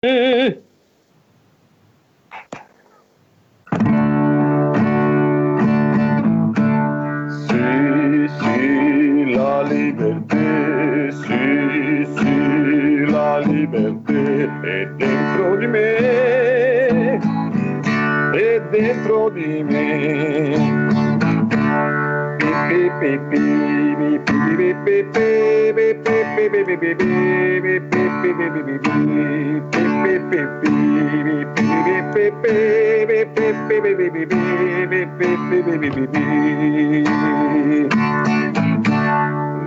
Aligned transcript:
Eh, 0.00 0.62
Sì, 7.48 8.28
sì, 8.38 9.34
la 9.34 9.62
libertà, 9.62 11.10
sì, 11.10 12.06
sì, 12.14 13.10
la 13.10 13.38
libertà 13.38 14.12
è 14.62 14.86
dentro 14.96 15.56
di 15.56 15.66
me, 15.66 17.18
è 18.32 18.62
dentro 18.70 19.30
di 19.30 19.64
me. 19.64 20.86
Pi, 22.38 22.90
pi, 23.00 23.18
pi, 23.30 23.78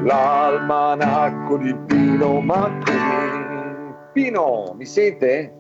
L'almanacco 0.03 1.57
di 1.57 1.75
Pino 1.85 2.41
Mattini. 2.41 3.95
Pino, 4.13 4.73
mi 4.77 4.85
sente? 4.85 5.53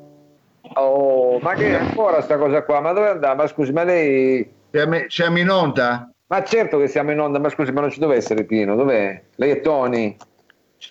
Oh, 0.73 1.39
ma 1.39 1.53
che 1.53 1.69
è 1.69 1.73
ancora 1.75 2.21
sta 2.21 2.37
cosa 2.37 2.63
qua? 2.63 2.81
Ma 2.81 2.91
dove 2.91 3.09
andiamo? 3.09 3.35
Ma 3.35 3.47
scusi, 3.47 3.71
ma 3.71 3.83
lei... 3.83 4.51
Siamo 5.07 5.37
in 5.37 5.49
onda? 5.49 6.11
Ma 6.27 6.43
certo 6.43 6.77
che 6.77 6.87
siamo 6.87 7.11
in 7.11 7.19
onda, 7.19 7.39
ma 7.39 7.49
scusi, 7.49 7.71
ma 7.71 7.81
non 7.81 7.89
ci 7.89 7.99
deve 7.99 8.15
essere 8.15 8.43
Pino, 8.43 8.75
dov'è? 8.75 9.21
Lei 9.35 9.51
è 9.51 9.61
Tony. 9.61 10.15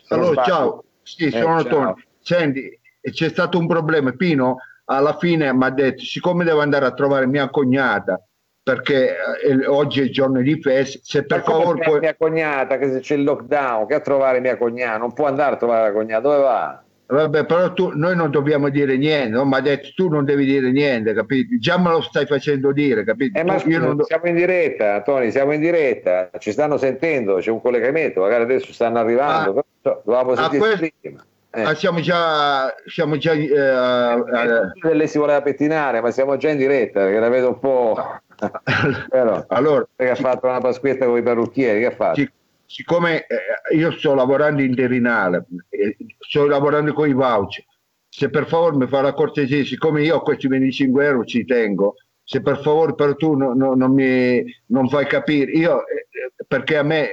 Allora, 0.09 0.43
ciao. 0.45 0.85
Sì, 1.03 1.27
Eh, 1.27 1.31
sono 1.31 1.63
ciao. 1.63 1.71
Tony. 1.71 2.05
Senti, 2.21 2.81
c'è 3.01 3.29
stato 3.29 3.59
un 3.59 3.67
problema. 3.67 4.13
Pino 4.13 4.57
alla 4.85 5.17
fine 5.17 5.53
mi 5.53 5.65
ha 5.65 5.71
detto, 5.71 6.03
siccome 6.03 6.45
devo 6.45 6.61
andare 6.61 6.85
a 6.87 6.93
trovare 6.93 7.27
mia 7.27 7.49
cognata, 7.49 8.21
perché 8.63 9.17
eh, 9.43 9.67
oggi 9.67 10.01
è 10.01 10.05
il 10.05 10.13
giorno 10.13 10.41
di 10.41 10.61
festa, 10.61 10.99
se 11.03 11.25
per 11.25 11.43
favore 11.43 11.83
puoi... 11.83 12.01
mia 12.01 12.17
cognata, 12.17 12.77
che 12.77 12.91
se 12.91 13.01
c'è 13.01 13.15
il 13.15 13.23
lockdown, 13.23 13.87
che 13.87 13.95
a 13.95 14.01
trovare 14.01 14.41
mia 14.41 14.57
cognata, 14.57 14.99
non 14.99 15.13
può 15.13 15.27
andare 15.27 15.55
a 15.55 15.59
trovare 15.59 15.89
la 15.89 15.93
cognata, 15.93 16.21
dove 16.21 16.39
va? 16.39 16.85
Vabbè, 17.11 17.45
però 17.45 17.73
tu, 17.73 17.91
noi 17.95 18.15
non 18.15 18.31
dobbiamo 18.31 18.69
dire 18.69 18.97
niente, 18.97 19.31
no? 19.31 19.45
mi 19.45 19.55
ha 19.57 19.61
detto 19.61 19.89
tu 19.97 20.09
non 20.09 20.25
devi 20.25 20.45
dire 20.45 20.71
niente, 20.71 21.13
capito? 21.13 21.57
Già 21.59 21.77
me 21.77 21.91
lo 21.91 22.01
stai 22.03 22.25
facendo 22.25 22.71
dire, 22.73 23.03
capito? 23.03 23.37
Eh, 23.39 23.43
ma 23.43 23.57
Tu- 23.57 23.69
io 23.69 23.75
scusa, 23.77 23.87
non 23.89 23.97
do- 23.97 24.05
siamo 24.05 24.27
in 24.29 24.35
diretta, 24.37 25.03
Tony, 25.03 25.31
siamo 25.33 25.53
in 25.53 25.61
diretta, 25.61 26.31
ci 26.39 26.53
stanno 26.53 26.77
sentendo, 26.77 27.37
c'è 27.37 27.51
un 27.51 27.61
collegamento, 27.61 28.21
magari 28.21 28.45
adesso 28.45 28.73
stanno 28.73 28.99
arrivando, 29.01 29.59
Ah. 29.59 29.65
però 29.83 30.03
dovevamo 30.05 30.37
sentire 30.37 30.59
questo- 30.61 30.89
prima. 31.01 31.25
Eh. 31.53 31.63
Ah, 31.63 31.75
siamo 31.75 31.99
già, 31.99 32.73
siamo 32.87 33.17
già 33.17 33.33
eh, 33.33 33.49
eh, 33.49 34.89
Eh, 34.89 34.95
lei 34.95 35.09
si 35.09 35.19
voleva 35.19 35.43
pettinare, 35.43 36.01
ma 36.01 36.13
siamo 36.13 36.37
già 36.37 36.49
in 36.51 36.59
diretta, 36.59 37.01
perché 37.01 37.19
la 37.19 37.29
vedo 37.29 37.49
un 37.49 37.59
po'... 37.59 37.97
Però, 39.11 39.45
allora, 39.49 39.85
che 39.97 40.11
ha 40.11 40.15
fatto 40.15 40.47
una 40.47 40.61
pasquetta 40.61 41.07
con 41.07 41.17
i 41.19 41.23
parrucchieri, 41.23 41.81
che 41.81 41.87
ha 41.87 41.91
fatto? 41.91 42.21
Sic- 42.21 42.33
siccome 42.71 43.27
eh, 43.27 43.77
io 43.77 43.91
sto 43.91 44.15
lavorando 44.15 44.63
interinale, 44.63 45.45
eh, 45.71 45.97
sto 46.21 46.47
lavorando 46.47 46.93
con 46.93 47.09
i 47.09 47.13
voucher, 47.13 47.65
se 48.09 48.31
per 48.31 48.47
favore 48.47 48.77
mi 48.77 48.87
fa 48.87 49.01
la 49.01 49.13
cortesia, 49.13 49.65
siccome 49.65 50.05
io 50.05 50.17
a 50.19 50.23
questi 50.23 50.47
25 50.47 51.05
euro 51.05 51.25
ci 51.25 51.45
tengo, 51.45 51.95
se 52.23 52.41
per 52.43 52.61
favore 52.61 52.95
però 52.95 53.15
tu 53.17 53.35
no- 53.35 53.55
no- 53.55 53.75
non 53.75 53.93
mi 53.93 54.45
non 54.67 54.89
fai 54.89 55.07
capire, 55.09 55.51
io 55.51 55.81
eh, 55.81 56.07
perché 56.47 56.77
a 56.77 56.85
me 56.85 57.09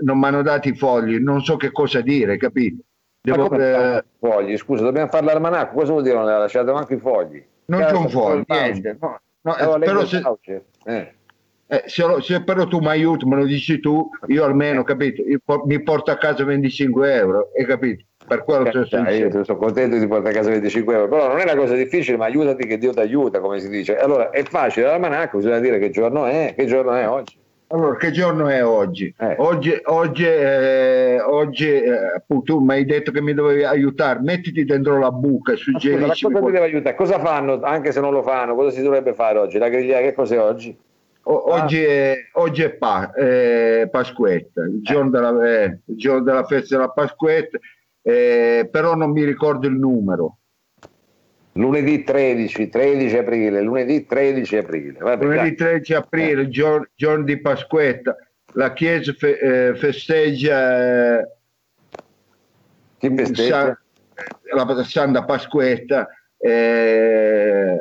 non 0.00 0.18
mi 0.18 0.24
hanno 0.24 0.40
dato 0.42 0.68
i 0.68 0.74
fogli, 0.74 1.18
non 1.18 1.42
so 1.42 1.56
che 1.56 1.70
cosa 1.72 2.00
dire, 2.00 2.38
capito? 2.38 2.82
Devo, 3.20 3.52
eh, 3.52 4.02
fogli? 4.18 4.56
Scusa, 4.56 4.82
dobbiamo 4.82 5.08
fare 5.08 5.26
l'almanacco, 5.26 5.74
cosa 5.74 5.92
vuol 5.92 6.02
dire 6.04 6.14
non 6.16 6.26
ha 6.26 6.38
lasciato 6.38 6.72
manco 6.72 6.94
i 6.94 6.98
fogli? 6.98 7.44
non 7.66 7.84
c'è 7.84 7.92
un 7.92 8.08
foglio, 8.08 8.44
niente. 8.48 8.96
No, 8.98 9.20
no, 9.42 9.52
Allora, 9.54 9.78
però 9.78 10.04
se, 10.06 10.20
voucher. 10.20 10.64
Eh. 10.84 11.14
Eh, 11.72 11.84
se, 11.86 12.04
lo- 12.06 12.20
se 12.20 12.42
però 12.44 12.66
tu 12.66 12.80
mi 12.80 12.88
aiuti, 12.88 13.24
me 13.24 13.36
lo 13.36 13.46
dici 13.46 13.80
tu, 13.80 14.06
io 14.26 14.44
almeno, 14.44 14.82
capito? 14.82 15.22
Io 15.22 15.40
mi 15.64 15.82
porto 15.82 16.10
a 16.10 16.18
casa 16.18 16.44
25 16.44 17.14
euro, 17.14 17.48
hai 17.56 17.64
capito? 17.64 18.04
Per 18.26 18.44
quello 18.44 18.70
sono 18.70 18.86
Dai, 18.90 19.16
io 19.16 19.22
sincero. 19.22 19.44
sono 19.44 19.58
contento 19.58 19.96
di 19.96 20.06
portare 20.06 20.34
a 20.34 20.36
casa 20.36 20.50
25 20.50 20.94
euro, 20.94 21.08
però 21.08 21.28
non 21.28 21.38
è 21.38 21.44
una 21.44 21.56
cosa 21.56 21.74
difficile, 21.74 22.18
ma 22.18 22.26
aiutati 22.26 22.66
che 22.66 22.76
Dio 22.76 22.92
ti 22.92 23.00
aiuta, 23.00 23.40
come 23.40 23.58
si 23.58 23.70
dice. 23.70 23.96
Allora, 23.96 24.28
è 24.28 24.42
facile, 24.42 24.84
l'almanacco 24.84 25.38
bisogna 25.38 25.60
dire 25.60 25.78
che 25.78 25.88
giorno 25.88 26.26
è, 26.26 26.52
che 26.54 26.66
giorno 26.66 26.92
è 26.92 27.08
oggi. 27.08 27.38
Allora, 27.68 27.96
che 27.96 28.10
giorno 28.10 28.48
è 28.48 28.62
oggi? 28.62 29.14
Eh. 29.18 29.36
Oggi, 29.38 29.74
oggi, 29.84 30.26
eh, 30.26 31.22
oggi 31.22 31.70
eh, 31.70 31.90
appunto, 32.16 32.52
tu 32.52 32.60
mi 32.60 32.74
hai 32.74 32.84
detto 32.84 33.12
che 33.12 33.22
mi 33.22 33.32
dovevi 33.32 33.64
aiutare, 33.64 34.20
mettiti 34.20 34.66
dentro 34.66 34.98
la 34.98 35.10
buca, 35.10 35.56
scusa, 35.56 35.70
ma 35.72 35.78
suggerisci. 35.80 36.24
cosa 36.26 36.38
ti 36.44 36.52
deve 36.52 36.64
aiutare? 36.66 36.94
Cosa 36.94 37.18
fanno, 37.18 37.62
anche 37.62 37.92
se 37.92 38.00
non 38.00 38.12
lo 38.12 38.22
fanno, 38.22 38.54
cosa 38.54 38.68
si 38.68 38.82
dovrebbe 38.82 39.14
fare 39.14 39.38
oggi? 39.38 39.56
La 39.56 39.70
grigliata, 39.70 40.02
che 40.02 40.12
cos'è 40.12 40.38
oggi? 40.38 40.76
O- 41.24 41.52
oggi 41.52 41.82
è, 41.82 42.16
oggi 42.32 42.62
è 42.62 42.70
Pa- 42.70 43.12
eh, 43.14 43.88
Pasquetta, 43.90 44.62
il 44.62 44.80
giorno, 44.82 45.10
della, 45.10 45.62
eh, 45.62 45.78
il 45.84 45.96
giorno 45.96 46.22
della 46.22 46.44
festa 46.44 46.76
della 46.76 46.90
Pasquetta, 46.90 47.58
eh, 48.02 48.68
però 48.70 48.94
non 48.94 49.10
mi 49.12 49.24
ricordo 49.24 49.68
il 49.68 49.74
numero. 49.76 50.38
Lunedì 51.52 52.02
13, 52.02 52.68
13 52.68 53.16
aprile, 53.18 53.60
lunedì 53.60 54.04
13 54.06 54.56
aprile. 54.56 54.98
Vabbè, 54.98 55.22
Lunedì 55.22 55.54
dai. 55.54 55.54
13 55.54 55.94
aprile, 55.94 56.48
gior- 56.48 56.90
giorno 56.94 57.24
di 57.24 57.38
Pasquetta, 57.40 58.16
la 58.54 58.72
Chiesa 58.72 59.12
fe- 59.12 59.38
eh, 59.68 59.74
festeggia 59.76 61.18
eh, 61.20 61.28
Chi 62.98 63.14
festeggia? 63.16 63.64
Sa- 63.64 63.78
la 64.54 64.82
Santa 64.84 65.24
Pasquetta. 65.24 66.08
eh, 66.38 67.76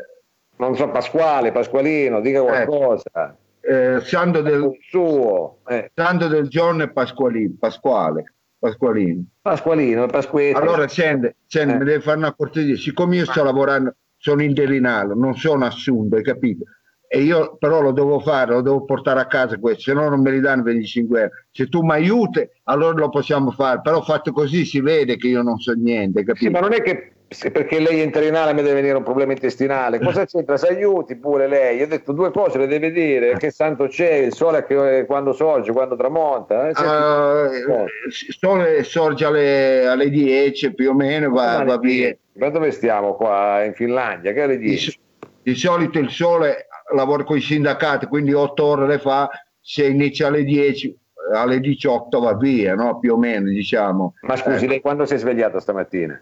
Non 0.62 0.76
so, 0.76 0.90
Pasquale, 0.92 1.52
Pasqualino, 1.52 2.22
dica 2.22 2.44
qualcosa. 2.44 3.36
eh, 3.62 4.00
santo, 4.02 4.42
del, 4.44 4.72
suo. 4.88 5.58
Eh, 5.68 5.90
santo 5.96 6.28
del 6.28 6.48
giorno 6.50 6.84
è 6.84 6.90
Pasqualino, 6.92 7.56
Pasquale, 7.60 8.36
Pasqualino. 8.60 9.24
Pasqualino, 9.42 10.06
Pasquetta. 10.06 10.60
Allora, 10.60 10.88
sente, 10.88 11.38
sente, 11.48 11.74
Eh. 11.74 11.78
mi 11.80 11.86
deve 11.86 12.02
fare 12.02 12.18
una 12.18 12.36
cortesia. 12.36 12.76
Siccome 12.78 13.16
io 13.16 13.26
sto 13.26 13.44
lavorando, 13.44 13.96
sono 14.18 14.44
interinale, 14.44 15.16
non 15.16 15.34
sono 15.36 15.66
assunto, 15.66 16.18
hai 16.18 16.24
capito? 16.24 16.66
E 17.08 17.22
io 17.24 17.58
però 17.58 17.82
lo 17.82 17.92
devo 17.92 18.20
fare, 18.20 18.52
lo 18.54 18.62
devo 18.62 18.86
portare 18.86 19.20
a 19.20 19.26
casa 19.26 19.58
questo, 19.58 19.82
se 19.82 19.94
no 19.94 20.08
non 20.10 20.22
me 20.22 20.30
li 20.30 20.42
danno 20.42 20.62
25 20.62 21.20
euro. 21.20 21.32
Se 21.50 21.68
tu 21.70 21.82
mi 21.82 21.92
aiuti, 21.94 22.48
allora 22.66 23.00
lo 23.00 23.10
possiamo 23.10 23.50
fare, 23.50 23.82
però 23.82 24.02
fatto 24.04 24.32
così 24.32 24.64
si 24.64 24.80
vede 24.80 25.18
che 25.18 25.28
io 25.28 25.42
non 25.42 25.58
so 25.58 25.74
niente, 25.74 26.20
hai 26.20 26.26
Sì, 26.26 26.32
capito? 26.32 26.52
ma 26.52 26.60
non 26.60 26.74
è 26.74 26.82
che 26.84 27.14
perché 27.52 27.80
lei 27.80 28.00
è 28.02 28.04
interinale 28.04 28.54
mi 28.54 28.62
deve 28.62 28.76
venire 28.76 28.98
un 28.98 29.04
problema 29.04 29.32
intestinale. 29.32 30.00
Cosa 30.00 30.26
c'entra? 30.26 30.58
Si 30.58 30.68
aiuti 30.68 31.16
pure 31.16 31.48
lei. 31.48 31.78
Io 31.78 31.86
ho 31.86 31.88
detto 31.88 32.12
due 32.12 32.30
cose, 32.32 32.58
le 32.58 32.68
deve 32.68 32.92
dire. 32.92 33.38
Che 33.38 33.52
santo 33.52 33.88
c'è? 33.88 34.12
Il 34.16 34.34
sole 34.34 34.66
che, 34.66 35.06
quando 35.08 35.32
sorge, 35.32 35.72
quando 35.72 35.96
tramonta. 35.96 36.68
Eh? 36.68 36.72
Ah, 36.76 37.50
il 37.52 38.36
sole 38.38 38.84
sorge 38.84 39.26
alle, 39.26 39.88
alle 39.88 40.10
10 40.10 40.74
più 40.74 40.90
o 40.90 40.94
meno, 40.94 41.30
va, 41.32 41.64
va 41.64 41.78
via. 41.78 42.16
Ma 42.34 42.50
dove 42.50 42.72
stiamo 42.72 43.16
qua? 43.16 43.64
In 43.64 43.74
Finlandia? 43.74 44.34
Che 44.34 44.42
alle 44.42 44.58
Di, 44.58 44.68
10? 44.70 45.00
di 45.44 45.56
solito 45.56 46.00
il 46.00 46.10
sole 46.10 46.68
lavora 46.94 47.24
con 47.24 47.38
i 47.38 47.42
sindacati, 47.42 48.08
quindi 48.08 48.34
8 48.34 48.66
ore 48.66 48.88
le 48.88 49.00
fa, 49.00 49.30
se 49.62 49.86
inizia 49.86 50.28
alle 50.28 50.44
10, 50.44 50.98
alle 51.34 51.60
18 51.62 52.20
va 52.20 52.36
via, 52.36 52.76
no? 52.76 53.00
più 53.00 53.14
o 53.14 53.18
meno 53.18 53.48
diciamo. 53.48 54.16
Ma 54.22 54.36
scusi, 54.36 54.66
Eh, 54.66 54.68
lei 54.68 54.82
quando 54.82 55.06
si 55.06 55.14
è 55.14 55.18
svegliato 55.18 55.60
stamattina? 55.60 56.22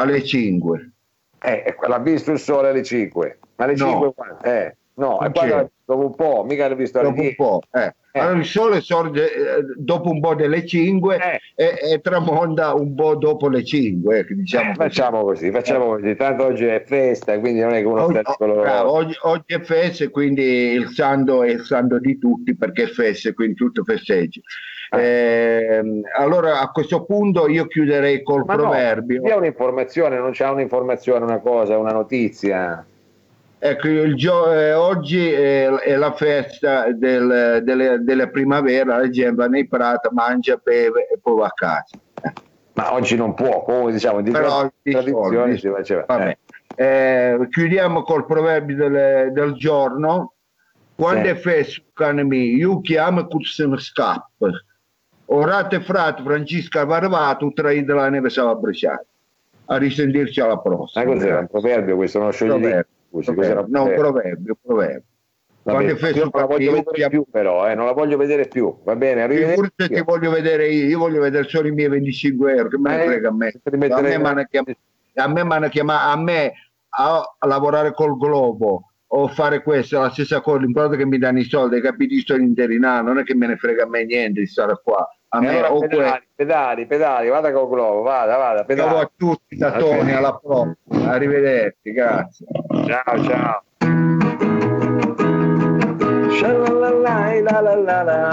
Alle 0.00 0.22
5. 0.24 0.90
Eh, 1.42 1.74
l'ha 1.88 1.98
visto 1.98 2.32
il 2.32 2.38
sole 2.38 2.68
alle 2.68 2.82
5. 2.82 3.38
Ma 3.56 3.64
alle 3.64 3.74
No. 3.76 3.86
5 3.88 4.14
quando? 4.14 4.42
Eh, 4.42 4.76
no, 4.94 5.20
e 5.22 5.28
visto? 5.30 5.70
dopo 5.84 6.06
un 6.06 6.14
po', 6.14 6.44
mica 6.46 6.68
l'ha 6.68 6.74
visto 6.74 6.98
alle 6.98 7.08
Dopo 7.08 7.20
un 7.20 7.26
10. 7.26 7.36
po'. 7.36 7.60
eh. 7.72 7.94
Eh. 8.12 8.18
Allora 8.18 8.38
il 8.38 8.44
sole 8.44 8.80
sorge 8.80 9.32
eh, 9.32 9.64
dopo 9.76 10.10
un 10.10 10.18
po' 10.20 10.34
delle 10.34 10.66
5 10.66 11.16
Eh. 11.16 11.40
e, 11.54 11.92
e 11.92 12.00
tramonta 12.00 12.74
un 12.74 12.94
po' 12.96 13.14
dopo 13.14 13.48
le 13.48 13.62
5. 13.64 14.18
ecco, 14.18 14.34
diciamo 14.34 14.64
Eh, 14.72 14.74
così. 14.74 14.88
facciamo 14.88 15.22
così, 15.22 15.50
facciamo 15.52 15.86
così. 15.86 16.16
Tanto 16.16 16.44
oggi 16.46 16.64
è 16.64 16.82
festa, 16.84 17.38
quindi 17.38 17.60
non 17.60 17.72
è 17.72 17.78
che 17.80 17.86
uno 17.86 18.02
Oggi, 18.04 18.20
con 18.36 18.52
bravo, 18.60 18.90
oggi- 18.92 19.16
oggi 19.22 19.54
è 19.54 19.60
festa 19.60 20.02
e 20.04 20.10
quindi 20.10 20.42
il 20.42 20.88
santo 20.88 21.42
è 21.44 21.50
il 21.50 21.60
santo 21.62 22.00
di 22.00 22.18
tutti 22.18 22.56
perché 22.56 22.84
è 22.84 22.88
festa 22.88 23.32
quindi 23.32 23.54
tutto 23.54 23.84
festeggia. 23.84 24.40
Ah. 24.92 25.00
Ehm, 25.00 26.02
allora 26.18 26.60
a 26.60 26.70
questo 26.70 27.04
punto 27.04 27.48
io 27.48 27.66
chiuderei 27.66 28.22
col 28.22 28.44
Ma 28.44 28.54
no, 28.54 28.62
proverbio. 28.62 29.20
dia 29.22 29.36
un'informazione, 29.36 30.18
non 30.18 30.32
c'è 30.32 30.48
un'informazione, 30.48 31.24
una 31.24 31.38
cosa, 31.38 31.78
una 31.78 31.92
notizia. 31.92 32.84
Ecco, 33.62 33.86
il 33.88 34.14
gio- 34.16 34.52
eh, 34.52 34.72
oggi 34.72 35.30
è, 35.30 35.68
è 35.68 35.94
la 35.96 36.12
festa 36.12 36.90
del- 36.92 37.60
delle, 37.62 37.98
delle 38.02 38.30
primavera, 38.30 38.96
la 38.96 39.10
gente 39.10 39.34
va 39.36 39.46
nei 39.46 39.68
prati, 39.68 40.08
mangia, 40.12 40.58
beve 40.62 41.06
e 41.08 41.18
poi 41.22 41.36
va 41.36 41.46
a 41.46 41.52
casa. 41.54 41.98
Ma 42.72 42.92
oggi 42.94 43.16
non 43.16 43.34
può, 43.34 43.62
come 43.62 43.92
diciamo, 43.92 44.22
di 44.22 44.30
Però 44.30 44.68
di 44.82 44.90
tradizione 44.92 45.56
si 45.58 45.68
faceva. 45.68 46.04
vabbè. 46.06 46.36
Eh. 46.74 46.84
Eh, 46.84 47.48
chiudiamo 47.50 48.02
col 48.02 48.24
proverbio 48.24 48.76
del, 48.76 49.32
del 49.32 49.52
giorno. 49.54 50.32
Quando 50.96 51.24
Sì. 51.24 51.30
è 51.30 51.34
fesso 51.36 51.82
canemi, 51.92 52.54
io 52.54 52.80
chiamo 52.80 53.20
e 53.20 53.26
scappa. 53.78 54.48
Orate 55.32 55.80
frate 55.80 56.22
Francesca 56.22 56.84
Varvato, 56.84 57.52
traì 57.54 57.84
della 57.84 58.08
neve 58.08 58.30
stava 58.30 58.54
bruciata. 58.56 59.04
a 59.66 59.76
risentirci 59.76 60.40
alla 60.40 60.58
prossima. 60.58 61.04
Ma 61.04 61.12
cos'era 61.12 61.38
un 61.38 61.46
proverbio 61.46 61.96
questo? 61.96 62.18
Non 62.18 62.32
proverbio, 62.32 62.86
proverbio, 63.10 63.66
no, 63.68 63.84
un 63.84 63.94
proverbio, 63.94 64.56
proverbio. 64.60 65.02
Io 65.62 66.24
non 66.24 66.30
la 66.32 66.46
voglio 66.46 66.72
vedere 66.72 67.08
più 67.08 67.24
però, 67.30 67.68
eh, 67.68 67.74
non 67.74 67.86
la 67.86 67.92
voglio 67.92 68.16
vedere 68.16 68.48
più, 68.48 68.76
va 68.82 68.96
bene? 68.96 69.54
Forse 69.54 69.88
ti 69.88 70.00
voglio 70.00 70.30
vedere 70.30 70.68
io, 70.68 70.86
io 70.86 70.98
voglio 70.98 71.20
vedere 71.20 71.46
solo 71.46 71.68
i 71.68 71.72
miei 71.72 71.88
25 71.88 72.54
euro, 72.56 72.68
che 72.68 72.78
me 72.78 72.96
ne 72.96 73.02
eh, 73.02 73.06
frega 73.06 73.28
a 73.28 73.32
me. 73.32 73.52
A 73.62 73.70
me 75.28 75.44
mi 75.44 75.52
hanno 75.52 75.68
chiamato, 75.68 75.68
chiamato, 75.68 76.10
a 76.10 76.16
me 76.16 76.52
a, 76.88 77.36
a 77.38 77.46
lavorare 77.46 77.92
col 77.92 78.16
globo 78.16 78.90
o 79.06 79.28
fare 79.28 79.62
questo, 79.62 80.00
la 80.00 80.10
stessa 80.10 80.40
cosa, 80.40 80.60
l'importante 80.60 80.96
è 80.96 80.98
che 81.00 81.06
mi 81.06 81.18
danno 81.18 81.38
i 81.38 81.44
soldi, 81.44 81.80
capito? 81.80 82.18
Sto 82.20 82.34
in 82.34 82.42
interinale, 82.42 83.02
non 83.02 83.18
è 83.18 83.22
che 83.22 83.34
me 83.34 83.46
ne 83.46 83.56
frega 83.56 83.84
a 83.84 83.88
me 83.88 84.04
niente 84.04 84.40
di 84.40 84.46
stare 84.46 84.80
qua. 84.82 85.06
A 85.32 85.40
me 85.40 85.48
allora, 85.48 85.72
o 85.72 85.78
pedali, 85.78 86.26
pedali, 86.34 86.86
pedali, 86.86 87.28
vada 87.28 87.52
col 87.52 87.68
globo, 87.68 88.02
vada, 88.02 88.36
vada, 88.36 88.64
pedali. 88.64 88.90
Ciao 88.90 88.98
a 88.98 89.10
tutti, 89.16 89.56
Tatoni, 89.56 90.12
alla 90.12 90.36
prossima, 90.36 91.12
arrivederci, 91.12 91.92
grazie. 91.92 92.46
Ciao, 92.86 93.22
ciao. 93.22 93.62
Shalalai 96.36 97.42
la 97.42 97.60
la 97.60 97.80
la 97.82 98.30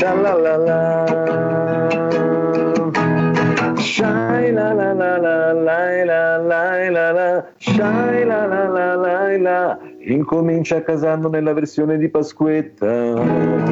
la 0.00 0.14
la 0.14 0.56
la 0.56 1.04
Shai 3.76 4.50
la 4.52 4.72
la 4.72 4.92
la 4.94 5.18
la 5.18 5.52
la 5.52 6.04
la 6.04 6.36
la 6.38 6.88
la 6.88 7.12
la 7.12 7.44
Shai 7.58 8.24
la 8.24 8.46
la 8.46 8.68
la 8.68 8.94
la 8.94 9.36
la 9.36 9.78
Incomincia 10.00 10.82
casando 10.82 11.28
nella 11.28 11.52
versione 11.52 11.98
di 11.98 12.08
Pasquetta 12.08 13.68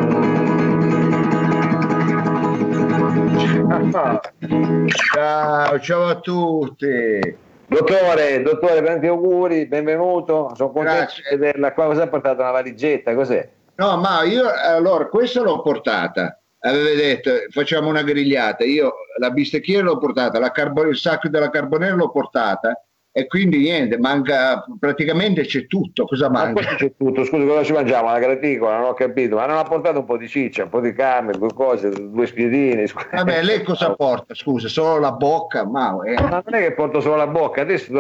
Ciao, 5.13 5.81
ciao 5.81 6.07
a 6.07 6.21
tutti. 6.21 7.37
Dottore, 7.67 8.43
dottore, 8.43 8.83
tanti 8.83 9.07
auguri, 9.07 9.67
benvenuto. 9.67 10.53
Sono 10.55 10.71
contento 10.71 11.01
Grazie. 11.01 11.23
di 11.31 11.37
vederla 11.37 11.73
qua. 11.73 11.87
Cosa 11.87 12.05
ha 12.05 12.09
portato 12.09 12.41
una 12.41 12.51
valigetta? 12.51 13.15
Cos'è? 13.15 13.49
No, 13.79 13.97
ma 13.97 14.25
io 14.25 14.45
allora 14.53 15.07
questa 15.07 15.41
l'ho 15.41 15.63
portata. 15.63 16.41
Aveva 16.61 16.95
detto 16.97 17.31
facciamo 17.51 17.89
una 17.89 18.03
grigliata. 18.03 18.65
Io 18.65 18.93
la 19.19 19.31
bistecchiera 19.31 19.85
l'ho 19.85 19.99
portata, 19.99 20.41
la 20.41 20.51
carbo- 20.51 20.89
il 20.89 20.97
sacco 20.97 21.29
della 21.29 21.49
carbonera 21.49 21.95
l'ho 21.95 22.11
portata 22.11 22.83
e 23.13 23.27
quindi 23.27 23.59
niente, 23.59 23.97
manca 23.99 24.65
praticamente 24.81 25.43
c'è 25.43 25.69
tutto. 25.69 26.07
Cosa 26.07 26.29
manca? 26.29 26.61
Ma 26.61 26.75
c'è 26.75 26.95
tutto, 26.97 27.25
scusi, 27.25 27.47
cosa 27.47 27.63
ci 27.63 27.73
mangiamo? 27.73 28.11
La 28.11 28.19
graticola, 28.19 28.79
non 28.79 28.89
ho 28.89 28.95
capito, 28.95 29.37
ma 29.37 29.47
non 29.47 29.59
ha 29.59 29.63
portato 29.63 30.01
un 30.01 30.05
po' 30.05 30.17
di 30.17 30.29
ciccia, 30.29 30.65
un 30.65 30.71
po' 30.71 30.81
di 30.81 30.93
carne, 30.93 31.33
due 31.33 31.53
cose, 31.55 31.91
due 31.91 32.27
spiedini. 32.27 32.85
Vabbè, 33.13 33.43
lei 33.43 33.63
cosa 33.63 33.95
porta? 33.97 34.35
Scusa, 34.35 34.67
solo 34.67 34.99
la 34.99 35.13
bocca? 35.13 35.65
Ma, 35.65 35.97
eh. 36.05 36.21
ma 36.21 36.43
non 36.45 36.55
è 36.55 36.67
che 36.67 36.75
porto 36.75 37.01
solo 37.01 37.15
la 37.15 37.29
bocca, 37.29 37.61
adesso 37.61 37.93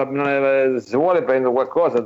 se 0.80 0.96
vuole 0.96 1.22
prendo 1.22 1.52
qualcosa, 1.52 2.02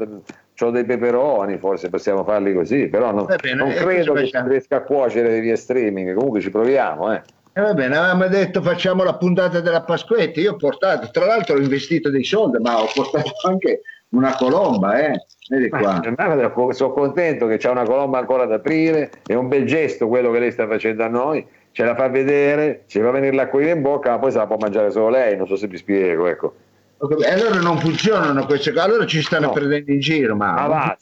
ho 0.67 0.71
dei 0.71 0.85
peperoni, 0.85 1.59
forse 1.59 1.89
possiamo 1.89 2.25
farli 2.25 2.55
così, 2.55 2.89
però 2.89 3.13
non, 3.13 3.27
bene, 3.27 3.55
non 3.55 3.73
credo 3.73 4.13
che 4.13 4.27
si 4.27 4.39
riesca 4.45 4.77
a 4.77 4.83
cuocere 4.83 5.41
via 5.41 5.57
streaming, 5.57 6.15
comunque 6.15 6.41
ci 6.41 6.51
proviamo, 6.51 7.13
eh. 7.13 7.23
E 7.55 7.61
eh, 7.61 7.65
va 7.65 7.75
bene, 7.75 7.97
avevamo 7.97 8.29
detto 8.29 8.63
facciamo 8.63 9.03
la 9.03 9.15
puntata 9.17 9.61
della 9.61 9.83
Pasquetta. 9.83 10.41
Io 10.41 10.53
ho 10.53 10.57
portato, 10.57 11.11
tra 11.11 11.27
l'altro 11.27 11.57
ho 11.57 11.59
investito 11.59 12.09
dei 12.09 12.25
soldi, 12.25 12.59
ma 12.63 12.81
ho 12.81 12.89
portato 12.95 13.31
anche 13.47 13.83
una 14.11 14.35
colomba, 14.37 14.99
eh. 14.99 15.27
Vedi 15.49 15.69
qua. 15.69 16.01
Ma, 16.17 16.73
sono 16.73 16.93
contento 16.93 17.47
che 17.47 17.59
c'è 17.59 17.69
una 17.69 17.85
colomba 17.85 18.19
ancora 18.19 18.47
da 18.47 18.55
aprire, 18.55 19.11
è 19.27 19.35
un 19.35 19.49
bel 19.49 19.67
gesto 19.67 20.09
quello 20.09 20.31
che 20.31 20.39
lei 20.39 20.51
sta 20.51 20.67
facendo 20.67 21.05
a 21.05 21.09
noi, 21.09 21.47
ce 21.73 21.85
la 21.85 21.95
fa 21.95 22.09
vedere, 22.09 22.85
ci 22.87 23.01
fa 23.01 23.11
venire 23.11 23.35
l'acquolina 23.35 23.73
in 23.73 23.83
bocca, 23.83 24.11
ma 24.13 24.19
poi 24.19 24.31
se 24.31 24.39
la 24.39 24.47
può 24.47 24.57
mangiare 24.57 24.91
solo 24.91 25.11
lei, 25.11 25.37
non 25.37 25.47
so 25.47 25.57
se 25.57 25.67
vi 25.67 25.77
spiego, 25.77 26.29
ecco. 26.29 26.55
E 27.03 27.31
allora 27.33 27.59
non 27.59 27.79
funzionano 27.79 28.47
queste 28.47 28.73
cose, 28.73 28.85
allora 28.85 29.07
ci 29.07 29.23
stanno 29.23 29.47
no. 29.47 29.53
prendendo 29.53 29.91
in 29.91 29.99
giro, 29.99 30.37
ma, 30.37 30.53
ma 30.53 30.67
va, 30.69 30.97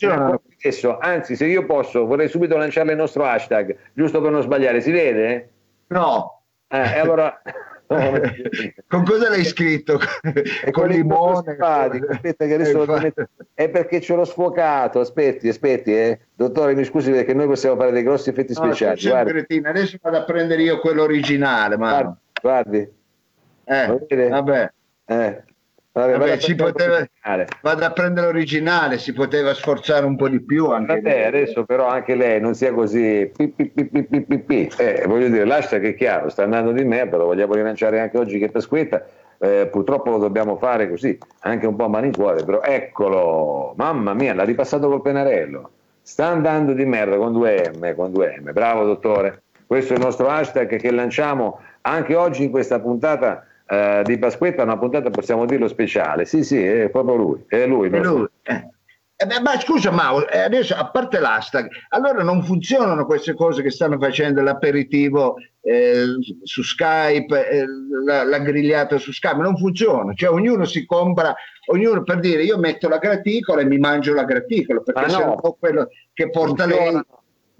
adesso, 0.58 0.98
anzi 0.98 1.36
se 1.36 1.44
io 1.44 1.66
posso 1.66 2.06
vorrei 2.06 2.28
subito 2.28 2.56
lanciare 2.56 2.92
il 2.92 2.96
nostro 2.96 3.26
hashtag, 3.26 3.76
giusto 3.92 4.22
per 4.22 4.30
non 4.30 4.40
sbagliare, 4.40 4.80
si 4.80 4.92
vede? 4.92 5.50
No. 5.88 6.42
Eh, 6.68 6.98
allora... 6.98 7.42
con 7.90 9.04
cosa 9.04 9.28
l'hai 9.28 9.44
scritto? 9.44 9.98
con, 9.98 10.32
con 10.70 10.88
limone? 10.88 11.56
Aspetta 11.58 12.46
che 12.46 12.54
adesso 12.54 12.86
metto... 12.86 13.28
È 13.52 13.68
perché 13.68 14.00
ce 14.00 14.14
l'ho 14.14 14.24
sfuocato, 14.24 15.00
aspetti, 15.00 15.48
aspetti, 15.48 15.94
eh. 15.94 16.20
Dottore, 16.34 16.74
mi 16.74 16.84
scusi 16.84 17.10
perché 17.10 17.34
noi 17.34 17.46
possiamo 17.46 17.76
fare 17.76 17.90
dei 17.90 18.04
grossi 18.04 18.30
effetti 18.30 18.54
no, 18.56 18.72
speciali. 18.72 19.06
Adesso 19.62 19.98
vado 20.00 20.16
a 20.16 20.24
prendere 20.24 20.62
io 20.62 20.80
quello 20.80 21.02
originale, 21.02 21.76
ma... 21.76 22.16
Guardi. 22.40 22.88
guardi. 23.64 24.08
Eh, 24.16 24.28
vabbè. 24.30 24.72
Eh. 25.04 25.48
Vabbè, 26.00 26.18
Vabbè, 26.18 26.40
si 26.40 26.54
poteva, 26.54 27.06
vado 27.60 27.84
a 27.84 27.90
prendere 27.90 28.26
l'originale, 28.26 28.98
si 28.98 29.12
poteva 29.12 29.52
sforzare 29.52 30.06
un 30.06 30.16
po' 30.16 30.28
di 30.28 30.40
più. 30.40 30.70
Anche 30.70 30.94
Vabbè, 30.94 31.24
adesso 31.24 31.64
però 31.64 31.86
anche 31.88 32.14
lei 32.14 32.40
non 32.40 32.54
sia 32.54 32.72
così. 32.72 33.30
Pi, 33.36 33.48
pi, 33.48 33.64
pi, 33.66 34.72
eh, 34.78 35.04
voglio 35.06 35.28
dire, 35.28 35.44
che 35.44 35.88
è 35.88 35.94
chiaro, 35.94 36.30
sta 36.30 36.44
andando 36.44 36.72
di 36.72 36.84
merda, 36.84 37.18
lo 37.18 37.26
vogliamo 37.26 37.54
rilanciare 37.54 38.00
anche 38.00 38.18
oggi 38.18 38.38
che 38.38 38.48
Pasquetta. 38.48 39.04
Eh, 39.42 39.68
purtroppo 39.70 40.10
lo 40.10 40.18
dobbiamo 40.18 40.56
fare 40.56 40.88
così, 40.88 41.16
anche 41.40 41.66
un 41.66 41.74
po' 41.74 41.84
a 41.84 41.88
malincuore, 41.88 42.44
però 42.44 42.60
eccolo, 42.60 43.72
mamma 43.76 44.12
mia, 44.12 44.34
l'ha 44.34 44.44
ripassato 44.44 44.88
col 44.88 45.02
pennarello. 45.02 45.70
Sta 46.02 46.26
andando 46.26 46.72
di 46.72 46.84
merda 46.84 47.16
con 47.16 47.32
due 47.32 47.70
M, 47.74 47.94
con 47.94 48.10
due 48.10 48.38
M. 48.40 48.52
Bravo 48.52 48.84
dottore. 48.84 49.42
Questo 49.66 49.92
è 49.92 49.96
il 49.96 50.02
nostro 50.02 50.28
hashtag 50.28 50.76
che 50.76 50.90
lanciamo 50.90 51.60
anche 51.82 52.14
oggi 52.14 52.44
in 52.44 52.50
questa 52.50 52.80
puntata 52.80 53.46
eh, 53.70 54.02
di 54.04 54.18
Pasquetta 54.18 54.64
una 54.64 54.78
puntata 54.78 55.10
possiamo 55.10 55.46
dirlo 55.46 55.68
speciale. 55.68 56.24
Sì, 56.24 56.42
sì, 56.42 56.60
è 56.60 56.88
proprio 56.90 57.14
lui. 57.14 57.44
È 57.46 57.66
lui. 57.66 57.88
È 57.88 58.00
lui. 58.00 58.26
Eh. 58.42 58.68
Eh, 59.22 59.40
ma 59.42 59.60
scusa 59.60 59.90
Mauro, 59.90 60.26
eh, 60.30 60.38
adesso 60.38 60.74
a 60.74 60.90
parte 60.90 61.20
l'hashtag, 61.20 61.68
allora 61.90 62.22
non 62.22 62.42
funzionano 62.42 63.04
queste 63.04 63.34
cose 63.34 63.62
che 63.62 63.70
stanno 63.70 63.98
facendo 63.98 64.40
l'aperitivo 64.40 65.36
eh, 65.60 66.04
su 66.42 66.62
Skype, 66.62 67.50
eh, 67.50 67.66
la, 68.06 68.24
la, 68.24 68.38
grigliata 68.38 68.96
su 68.96 69.12
Skype, 69.12 69.42
non 69.42 69.58
funziona, 69.58 70.14
cioè 70.14 70.30
ognuno 70.30 70.64
si 70.64 70.86
compra, 70.86 71.34
ognuno 71.66 72.02
per 72.02 72.20
dire 72.20 72.44
io 72.44 72.56
metto 72.56 72.88
la 72.88 72.96
graticola 72.96 73.60
e 73.60 73.66
mi 73.66 73.76
mangio 73.76 74.14
la 74.14 74.24
graticola, 74.24 74.80
perché 74.80 75.12
ah, 75.12 75.18
no. 75.18 75.56
quello 75.60 75.88
che 76.14 76.30
porta 76.30 76.64
lei 76.64 76.98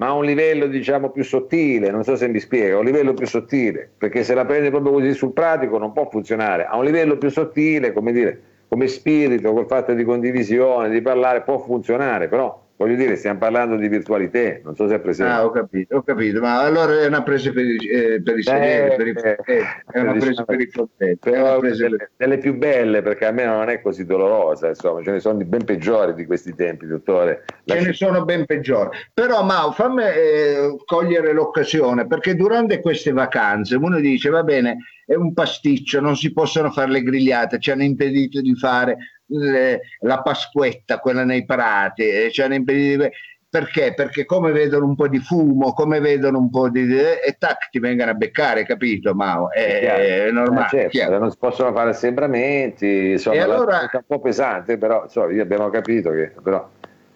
ma 0.01 0.07
a 0.07 0.13
un 0.15 0.25
livello 0.25 0.67
diciamo 0.67 1.11
più 1.11 1.23
sottile, 1.23 1.91
non 1.91 2.05
so 2.05 2.17
se 2.17 2.27
mi 2.27 2.41
spiego, 2.41 2.77
a 2.77 2.79
un 2.79 2.87
livello 2.87 3.13
più 3.13 3.27
sottile, 3.27 3.91
perché 3.99 4.25
se 4.25 4.33
la 4.33 4.47
prende 4.47 4.71
proprio 4.71 4.93
così 4.93 5.13
sul 5.13 5.33
pratico 5.33 5.77
non 5.77 5.93
può 5.93 6.09
funzionare, 6.09 6.65
a 6.65 6.79
un 6.79 6.85
livello 6.85 7.19
più 7.19 7.29
sottile, 7.29 7.93
come 7.93 8.13
dire, 8.13 8.41
come 8.67 8.87
spirito, 8.87 9.53
col 9.53 9.67
fatto 9.67 9.93
di 9.93 10.03
condivisione, 10.03 10.89
di 10.89 11.03
parlare, 11.03 11.43
può 11.43 11.59
funzionare, 11.59 12.29
però 12.29 12.59
Voglio 12.81 12.97
dire, 12.97 13.17
stiamo 13.17 13.39
parlando 13.39 13.77
di 13.77 13.89
virtualità, 13.89 14.59
non 14.65 14.75
so 14.75 14.89
se 14.89 14.95
è 14.95 15.01
presente. 15.01 15.31
Ah, 15.31 15.45
ho 15.45 15.51
capito, 15.51 15.97
ho 15.97 16.03
capito, 16.03 16.41
ma 16.41 16.63
allora 16.63 16.99
è 16.99 17.07
una 17.09 17.23
presa 17.23 17.53
per, 17.53 17.67
eh, 17.67 18.23
per 18.23 18.39
i 18.39 18.43
sederi, 18.43 18.95
eh, 18.95 18.97
per 18.97 19.07
i 19.07 19.15
eh, 19.45 19.67
è 19.93 20.01
una 20.01 20.13
presa 20.15 20.45
per 20.45 20.61
i 20.63 20.67
frontetti. 20.67 21.31
Però 21.31 21.61
delle, 21.61 22.11
delle, 22.17 22.39
più 22.39 22.57
belle, 22.57 23.03
perché 23.03 23.27
a 23.27 23.33
me 23.33 23.45
non 23.45 23.69
è 23.69 23.83
così 23.83 24.07
dolorosa, 24.07 24.69
insomma, 24.69 25.03
ce 25.03 25.11
ne 25.11 25.21
sono 25.21 25.37
di 25.37 25.45
ben 25.45 25.63
peggiori 25.63 26.15
di 26.15 26.25
questi 26.25 26.55
tempi, 26.55 26.87
dottore. 26.87 27.45
La 27.65 27.75
ce 27.75 27.83
ne 27.83 27.93
sono 27.93 28.25
ben 28.25 28.47
peggiori. 28.47 28.97
Però, 29.13 29.45
Mau, 29.45 29.73
fammi 29.73 30.03
eh, 30.03 30.77
cogliere 30.87 31.35
l'occasione, 31.35 32.07
perché 32.07 32.35
durante 32.35 32.81
queste 32.81 33.13
vacanze 33.13 33.77
uno 33.77 34.01
dice, 34.01 34.31
va 34.31 34.43
bene, 34.43 34.79
è 35.11 35.17
un 35.17 35.33
pasticcio, 35.33 36.01
non 36.01 36.15
si 36.15 36.33
possono 36.33 36.71
fare 36.71 36.89
le 36.89 37.03
grigliate, 37.03 37.59
ci 37.59 37.73
hanno 37.73 37.83
impedito 37.83 38.41
di 38.41 38.55
fare 38.55 38.97
le, 39.27 39.81
la 40.03 40.23
Pasquetta, 40.23 41.01
quella 41.01 41.25
nei 41.25 41.45
prati, 41.45 42.07
eh, 42.07 42.31
ci 42.31 42.43
hanno 42.43 42.55
impedito 42.55 43.03
di... 43.03 43.11
Perché? 43.49 43.93
Perché 43.93 44.25
come 44.25 44.53
vedono 44.53 44.87
un 44.87 44.95
po' 44.95 45.09
di 45.09 45.19
fumo, 45.19 45.73
come 45.73 45.99
vedono 45.99 46.39
un 46.39 46.49
po' 46.49 46.69
di... 46.69 46.97
e 46.97 47.35
tac, 47.41 47.71
ti 47.71 47.81
vengono 47.81 48.13
a 48.13 48.15
beccare, 48.15 48.65
capito 48.65 49.13
Mao? 49.13 49.51
È, 49.51 49.81
è, 49.81 50.27
è 50.27 50.31
normale. 50.31 50.87
Eh 50.87 50.91
certo, 50.93 51.19
non 51.19 51.33
si 51.33 51.39
possono 51.41 51.73
fare 51.73 51.91
assembramenti, 51.91 53.11
insomma, 53.11 53.43
allora, 53.43 53.91
è 53.91 53.97
un 53.97 54.05
po' 54.07 54.21
pesante, 54.21 54.79
però 54.79 55.03
insomma, 55.03 55.43
abbiamo 55.43 55.71
capito 55.71 56.13
che... 56.13 56.33
Però, 56.41 56.71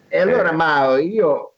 e 0.08 0.18
allora 0.18 0.50
eh. 0.50 0.54
Mao, 0.56 0.96
io 0.96 1.54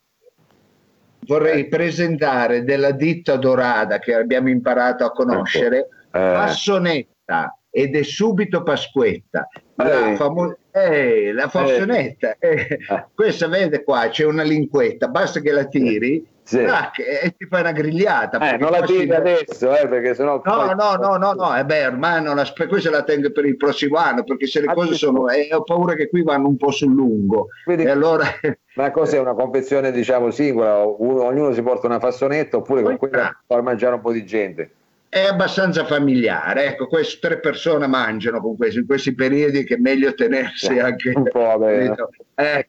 vorrei 1.21 1.61
eh. 1.61 1.69
presentare 1.69 2.63
della 2.63 2.91
ditta 2.91 3.37
dorada 3.37 3.99
che 3.99 4.13
abbiamo 4.13 4.51
imparato 4.51 5.07
a 5.07 5.13
conoscere, 5.13 5.89
eh. 6.17 6.33
Passonetta 6.35 7.59
ed 7.71 7.95
è 7.95 8.03
subito 8.03 8.63
Pasquetta. 8.63 9.49
La, 9.75 10.13
eh. 10.13 10.17
famo- 10.17 10.57
la 10.73 11.49
fortunetta, 11.49 12.37
eh. 12.39 12.79
eh. 12.89 13.07
questa 13.15 13.49
vede 13.49 13.85
qua, 13.85 14.09
c'è 14.09 14.25
una 14.25 14.43
linguetta, 14.43 15.09
basta 15.09 15.41
che 15.41 15.53
la 15.53 15.67
tiri 15.67 16.27
sì. 16.43 16.65
tac, 16.65 16.99
e 17.01 17.35
ti 17.37 17.47
fai 17.47 17.61
una 17.61 17.73
grigliata. 17.73 18.39
Eh, 18.39 18.57
non 18.57 18.71
la 18.71 18.81
tiri 18.81 19.13
adesso, 19.13 19.77
eh, 19.77 19.87
perché 19.89 20.15
sennò... 20.15 20.41
No, 20.43 20.57
poi... 20.57 20.75
no, 20.75 20.95
no, 20.95 21.17
no, 21.17 21.33
no, 21.33 21.57
eh 21.57 21.65
beh, 21.67 21.87
ormai 21.89 22.23
non 22.23 22.37
la, 22.37 22.51
questa 22.67 22.89
la 22.89 23.03
tengo 23.03 23.31
per 23.31 23.45
il 23.45 23.59
prossimo 23.59 23.99
anno, 23.99 24.25
perché 24.25 24.47
se 24.47 24.61
le 24.61 24.69
ah, 24.69 24.73
cose 24.73 24.95
sono... 24.95 25.29
Eh, 25.29 25.49
ho 25.53 25.63
paura 25.63 25.95
che 25.95 26.09
qui 26.09 26.23
vanno 26.23 26.49
un 26.49 26.57
po' 26.57 26.71
sul 26.71 26.95
lungo. 26.95 27.49
Quindi, 27.65 27.85
e 27.85 27.91
allora... 27.91 28.25
Ma 28.77 28.91
cos'è 28.91 29.19
una 29.19 29.35
confezione, 29.35 29.93
diciamo, 29.93 30.31
singola? 30.31 30.79
Ognuno 30.87 31.53
si 31.53 31.63
porta 31.63 31.87
una 31.87 31.99
fassonetta 32.01 32.59
oppure 32.59 32.83
con 32.83 32.97
quella 32.97 33.39
fa 33.47 33.61
mangiare 33.61 33.95
un 33.95 34.01
po' 34.01 34.13
di 34.13 34.25
gente? 34.25 34.71
È 35.17 35.27
abbastanza 35.29 35.85
familiare. 35.87 36.67
Ecco, 36.67 36.87
queste 36.87 37.27
tre 37.27 37.41
persone 37.41 37.87
mangiano 37.87 38.41
con 38.41 38.57
questo, 38.57 38.81
in 38.81 38.87
questi 38.87 39.15
periodi 39.15 39.65
che 39.65 39.77
è 39.77 39.79
meglio 39.79 40.13
tenersi 40.15 40.79
anche 40.79 41.13
un 41.15 41.25
po' 41.25 41.67
eh, 41.69 42.67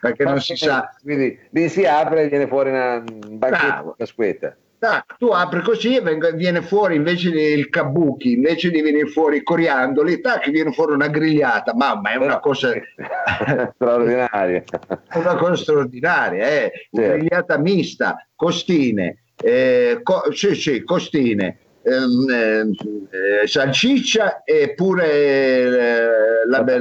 perché 0.00 0.24
non 0.24 0.40
si 0.40 0.56
sa. 0.56 0.94
Quindi 1.02 1.38
lì 1.50 1.68
si 1.68 1.86
apre 1.86 2.24
e 2.24 2.28
viene 2.28 2.46
fuori 2.46 2.70
una 2.70 3.02
banchetta 3.02 3.94
casquetta. 3.96 4.56
Ah, 4.80 5.04
tu 5.18 5.28
apri 5.28 5.62
così 5.62 5.96
e 5.96 6.34
viene 6.34 6.60
fuori 6.60 6.96
invece 6.96 7.30
del 7.30 7.70
kabuki, 7.70 8.32
invece 8.32 8.70
di 8.70 8.82
venire 8.82 9.06
fuori 9.06 9.42
coriandoli, 9.42 10.20
tac, 10.20 10.50
viene 10.50 10.72
fuori 10.72 10.92
una 10.92 11.08
grigliata. 11.08 11.74
Mamma, 11.74 12.10
è 12.10 12.16
una 12.16 12.40
cosa 12.40 12.72
straordinaria. 13.74 14.62
una 15.14 15.34
cosa 15.36 15.56
straordinaria, 15.56 16.46
eh. 16.46 16.72
Certo. 16.92 17.16
grigliata 17.16 17.58
mista, 17.58 18.28
costine, 18.36 19.22
eh, 19.42 20.00
co- 20.02 20.30
sì, 20.32 20.54
sì, 20.54 20.84
costine, 20.84 21.58
eh, 21.86 23.46
salsiccia 23.46 24.42
e 24.42 24.74
pure 24.74 25.08
eh, 25.08 26.46
la, 26.48 26.64
la, 26.64 26.76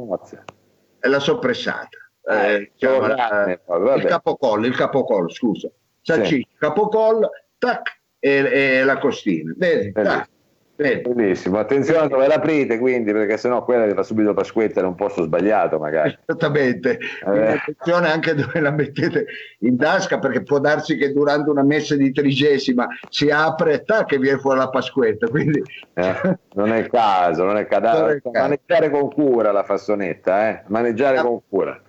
la 1.00 1.20
soppressata. 1.20 1.98
Eh, 2.26 2.72
diciamo, 2.74 3.06
il 3.06 4.06
capocollo, 4.06 4.66
il 4.66 4.76
capocollo, 4.76 5.30
scusa. 5.30 5.70
Salsiccia, 6.02 6.50
sì. 6.50 6.58
capocollo, 6.58 7.30
tac, 7.58 8.02
e, 8.18 8.80
e 8.80 8.84
la 8.84 8.98
costina. 8.98 9.54
Vedi, 9.56 9.92
tac, 9.92 10.28
Benissimo, 10.76 11.60
attenzione 11.60 12.08
dove 12.08 12.26
l'aprite 12.26 12.80
quindi, 12.80 13.12
perché 13.12 13.38
sennò 13.38 13.64
quella 13.64 13.86
che 13.86 13.94
fa 13.94 14.02
subito 14.02 14.34
Pasquetta 14.34 14.82
è 14.82 14.84
un 14.84 14.96
posto 14.96 15.24
sbagliato 15.24 15.78
magari. 15.78 16.18
Esattamente, 16.26 16.98
eh. 17.26 17.48
attenzione 17.54 18.12
anche 18.12 18.34
dove 18.34 18.60
la 18.60 18.72
mettete 18.72 19.26
in 19.60 19.78
tasca, 19.78 20.18
perché 20.18 20.42
può 20.42 20.60
darsi 20.60 20.98
che 20.98 21.14
durante 21.14 21.52
una 21.52 21.62
messa 21.62 21.96
di 21.96 22.12
trigesima 22.12 22.88
si 23.10 23.30
apre 23.30 23.74
e 23.74 23.84
tac 23.84 24.08
che 24.08 24.18
viene 24.18 24.40
fuori 24.40 24.58
la 24.58 24.70
Pasquetta. 24.70 25.28
Quindi... 25.28 25.62
Eh, 25.94 26.38
non 26.56 26.72
è 26.72 26.80
il 26.80 26.90
caso, 26.90 27.44
non 27.44 27.58
è 27.58 27.62
il 27.62 27.68
caso. 27.68 28.20
Maneggiare 28.32 28.90
con 28.90 29.12
cura 29.12 29.52
la 29.52 29.64
fassonetta, 29.64 30.50
eh? 30.50 30.64
maneggiare 30.68 31.18
ah. 31.18 31.24
con 31.24 31.40
cura. 31.48 31.80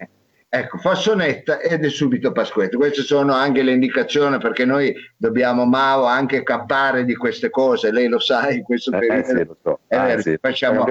Ecco, 0.57 0.79
fassonetta 0.79 1.59
ed 1.59 1.85
è 1.85 1.89
subito 1.89 2.31
Pasquetta. 2.31 2.77
Queste 2.77 3.03
sono 3.03 3.33
anche 3.33 3.63
le 3.63 3.73
indicazioni 3.73 4.39
perché 4.39 4.65
noi 4.65 4.95
dobbiamo, 5.17 5.65
Mao, 5.65 6.05
anche 6.05 6.45
campare 6.45 7.05
di 7.05 7.17
queste 7.17 7.51
cose. 7.51 7.91
Lei 7.91 8.07
lo 8.07 8.21
sa 8.21 8.51
in 8.51 8.63
questo 8.63 8.93
eh, 8.93 8.99
periodo. 9.01 9.19
Eh, 9.19 9.25
sì, 9.25 9.45
lo 9.47 9.57
so. 9.61 9.81
eh, 9.89 9.99
vero, 9.99 10.21
sì. 10.21 10.39
facciamo... 10.41 10.87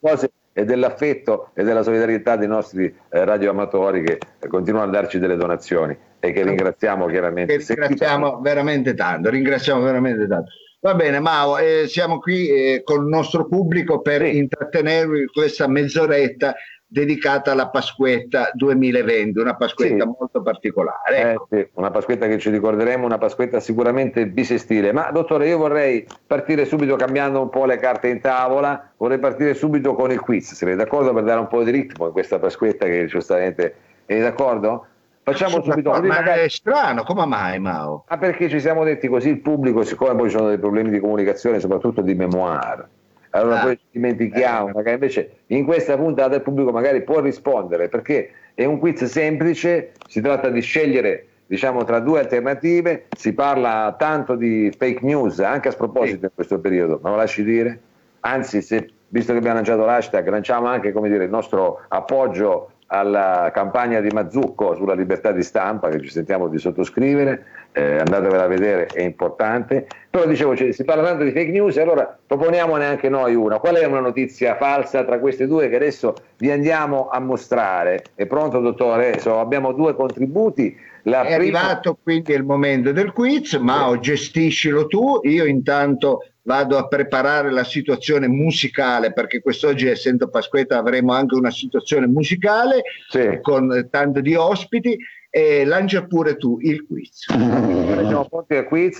cose 0.00 0.30
e 0.52 0.64
dell'affetto 0.64 1.50
e 1.54 1.64
della 1.64 1.82
solidarietà 1.82 2.36
dei 2.36 2.46
nostri 2.46 2.84
eh, 2.84 3.24
radioamatori 3.24 4.04
che 4.04 4.18
eh, 4.38 4.46
continuano 4.46 4.86
a 4.86 4.90
darci 4.92 5.18
delle 5.18 5.34
donazioni 5.34 5.98
e 6.20 6.32
che 6.32 6.44
ringraziamo 6.44 7.06
chiaramente. 7.06 7.56
Che 7.56 7.64
ringraziamo 7.74 8.38
veramente 8.40 8.94
tanto, 8.94 9.30
ringraziamo 9.30 9.80
veramente 9.82 10.28
tanto. 10.28 10.52
Va 10.80 10.94
bene, 10.94 11.18
Mao, 11.18 11.58
eh, 11.58 11.86
siamo 11.88 12.20
qui 12.20 12.48
eh, 12.48 12.82
con 12.84 13.02
il 13.02 13.08
nostro 13.08 13.48
pubblico 13.48 14.00
per 14.00 14.22
sì. 14.22 14.36
intrattenervi 14.36 15.26
questa 15.26 15.66
mezz'oretta 15.66 16.54
dedicata 16.90 17.52
alla 17.52 17.68
Pasquetta 17.68 18.50
2020, 18.54 19.38
una 19.38 19.54
Pasquetta 19.54 20.04
sì. 20.04 20.14
molto 20.18 20.42
particolare. 20.42 21.16
Eh, 21.16 21.30
ecco. 21.30 21.46
Eh, 21.50 21.58
sì, 21.58 21.68
una 21.74 21.90
Pasquetta 21.90 22.26
che 22.26 22.38
ci 22.38 22.50
ricorderemo, 22.50 23.04
una 23.04 23.18
Pasquetta 23.18 23.60
sicuramente 23.60 24.26
bisestile. 24.26 24.92
Ma 24.92 25.10
dottore, 25.10 25.46
io 25.48 25.58
vorrei 25.58 26.06
partire 26.26 26.64
subito 26.64 26.96
cambiando 26.96 27.42
un 27.42 27.50
po' 27.50 27.66
le 27.66 27.76
carte 27.76 28.08
in 28.08 28.20
tavola, 28.20 28.90
vorrei 28.96 29.18
partire 29.18 29.52
subito 29.52 29.94
con 29.94 30.10
il 30.10 30.20
quiz, 30.20 30.54
siete 30.54 30.74
d'accordo 30.74 31.12
per 31.12 31.24
dare 31.24 31.40
un 31.40 31.46
po' 31.46 31.62
di 31.62 31.70
ritmo 31.70 32.06
in 32.06 32.12
questa 32.12 32.38
Pasquetta 32.38 32.86
che 32.86 33.04
giustamente 33.04 33.74
è 34.06 34.18
d'accordo? 34.20 34.86
Facciamo 35.22 35.62
subito 35.62 35.90
così. 35.90 36.06
Ma 36.06 36.14
magari... 36.14 36.40
è 36.40 36.48
strano, 36.48 37.02
come 37.02 37.26
mai 37.26 37.58
Mao? 37.58 38.04
Ah, 38.06 38.16
perché 38.16 38.48
ci 38.48 38.60
siamo 38.60 38.82
detti 38.82 39.08
così 39.08 39.28
il 39.28 39.40
pubblico, 39.40 39.84
siccome 39.84 40.16
poi 40.16 40.30
ci 40.30 40.36
sono 40.36 40.48
dei 40.48 40.58
problemi 40.58 40.88
di 40.88 41.00
comunicazione, 41.00 41.60
soprattutto 41.60 42.00
di 42.00 42.14
memoir 42.14 42.88
allora 43.30 43.60
ah. 43.60 43.64
poi 43.64 43.76
ci 43.76 43.86
dimentichiamo, 43.92 44.68
magari 44.68 44.94
invece 44.94 45.30
in 45.46 45.64
questa 45.64 45.96
puntata 45.96 46.36
il 46.36 46.42
pubblico 46.42 46.70
magari 46.70 47.02
può 47.02 47.20
rispondere 47.20 47.88
perché 47.88 48.30
è 48.54 48.64
un 48.64 48.78
quiz 48.78 49.04
semplice, 49.04 49.92
si 50.06 50.20
tratta 50.20 50.48
di 50.48 50.60
scegliere 50.60 51.26
diciamo 51.48 51.82
tra 51.84 51.98
due 51.98 52.20
alternative, 52.20 53.06
si 53.16 53.32
parla 53.32 53.94
tanto 53.98 54.34
di 54.34 54.70
fake 54.76 55.00
news 55.02 55.40
anche 55.40 55.68
a 55.68 55.70
sproposito 55.70 56.18
sì. 56.18 56.24
in 56.24 56.30
questo 56.34 56.60
periodo, 56.60 57.00
ma 57.02 57.10
lo 57.10 57.16
lasci 57.16 57.42
dire? 57.42 57.80
Anzi, 58.20 58.60
se, 58.60 58.90
visto 59.08 59.32
che 59.32 59.38
abbiamo 59.38 59.56
lanciato 59.56 59.84
l'hashtag, 59.84 60.28
lanciamo 60.28 60.66
anche 60.66 60.92
dire, 60.92 61.24
il 61.24 61.30
nostro 61.30 61.80
appoggio 61.88 62.72
alla 62.88 63.50
campagna 63.52 64.00
di 64.00 64.08
Mazzucco 64.08 64.74
sulla 64.74 64.94
libertà 64.94 65.32
di 65.32 65.42
stampa 65.42 65.88
che 65.88 66.00
ci 66.00 66.08
sentiamo 66.08 66.48
di 66.48 66.58
sottoscrivere, 66.58 67.44
eh, 67.72 67.98
andatevela 67.98 68.44
a 68.44 68.46
vedere, 68.46 68.86
è 68.86 69.02
importante. 69.02 69.86
Però 70.08 70.26
dicevo, 70.26 70.56
cioè, 70.56 70.72
si 70.72 70.84
parla 70.84 71.04
tanto 71.04 71.24
di 71.24 71.32
fake 71.32 71.50
news 71.50 71.76
e 71.76 71.82
allora 71.82 72.18
proponiamone 72.26 72.86
anche 72.86 73.08
noi 73.08 73.34
una. 73.34 73.58
Qual 73.58 73.76
è 73.76 73.84
una 73.84 74.00
notizia 74.00 74.56
falsa 74.56 75.04
tra 75.04 75.18
queste 75.18 75.46
due 75.46 75.68
che 75.68 75.76
adesso 75.76 76.14
vi 76.38 76.50
andiamo 76.50 77.08
a 77.08 77.20
mostrare? 77.20 78.04
È 78.14 78.26
pronto 78.26 78.60
dottore? 78.60 79.18
So, 79.18 79.38
abbiamo 79.38 79.72
due 79.72 79.94
contributi. 79.94 80.76
La 81.02 81.22
è 81.22 81.36
prima... 81.36 81.60
arrivato 81.60 81.98
quindi 82.02 82.32
il 82.32 82.44
momento 82.44 82.92
del 82.92 83.12
quiz, 83.12 83.54
Mao 83.54 83.98
gestiscilo 83.98 84.86
tu, 84.86 85.20
io 85.22 85.44
intanto 85.44 86.24
vado 86.48 86.78
a 86.78 86.88
preparare 86.88 87.50
la 87.50 87.62
situazione 87.62 88.26
musicale 88.26 89.12
perché 89.12 89.42
quest'oggi 89.42 89.86
essendo 89.86 90.30
Pasquetta 90.30 90.78
avremo 90.78 91.12
anche 91.12 91.34
una 91.34 91.50
situazione 91.50 92.06
musicale 92.06 92.80
sì. 93.10 93.38
con 93.42 93.88
tanto 93.90 94.22
di 94.22 94.34
ospiti 94.34 94.96
e 95.28 95.66
lancia 95.66 96.06
pure 96.06 96.38
tu 96.38 96.56
il 96.62 96.86
quiz. 96.86 97.26
Andiamo 97.28 98.26
pronti 98.30 98.54
al 98.54 98.64
quiz. 98.64 98.98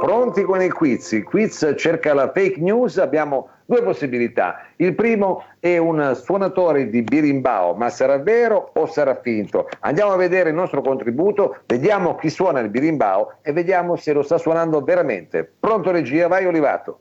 Pronti 0.00 0.42
con 0.42 0.62
il 0.62 0.72
quiz. 0.72 1.12
Il 1.12 1.22
quiz 1.22 1.74
cerca 1.76 2.12
la 2.12 2.32
fake 2.34 2.60
news, 2.60 2.98
abbiamo 2.98 3.50
due 3.64 3.82
possibilità. 3.82 4.66
Il 4.76 4.94
primo 4.94 5.44
è 5.58 5.76
un 5.78 6.12
suonatore 6.14 6.88
di 6.88 7.02
birimbao, 7.02 7.74
ma 7.74 7.88
sarà 7.88 8.18
vero 8.18 8.70
o 8.74 8.86
sarà 8.86 9.20
finto? 9.20 9.68
Andiamo 9.80 10.12
a 10.12 10.16
vedere 10.16 10.50
il 10.50 10.54
nostro 10.54 10.82
contributo, 10.82 11.58
vediamo 11.66 12.16
chi 12.16 12.30
suona 12.30 12.60
il 12.60 12.68
birimbao 12.68 13.38
e 13.42 13.52
vediamo 13.52 13.96
se 13.96 14.12
lo 14.12 14.22
sta 14.22 14.38
suonando 14.38 14.80
veramente. 14.80 15.50
Pronto 15.58 15.90
regia, 15.90 16.28
vai 16.28 16.46
Olivato. 16.46 17.00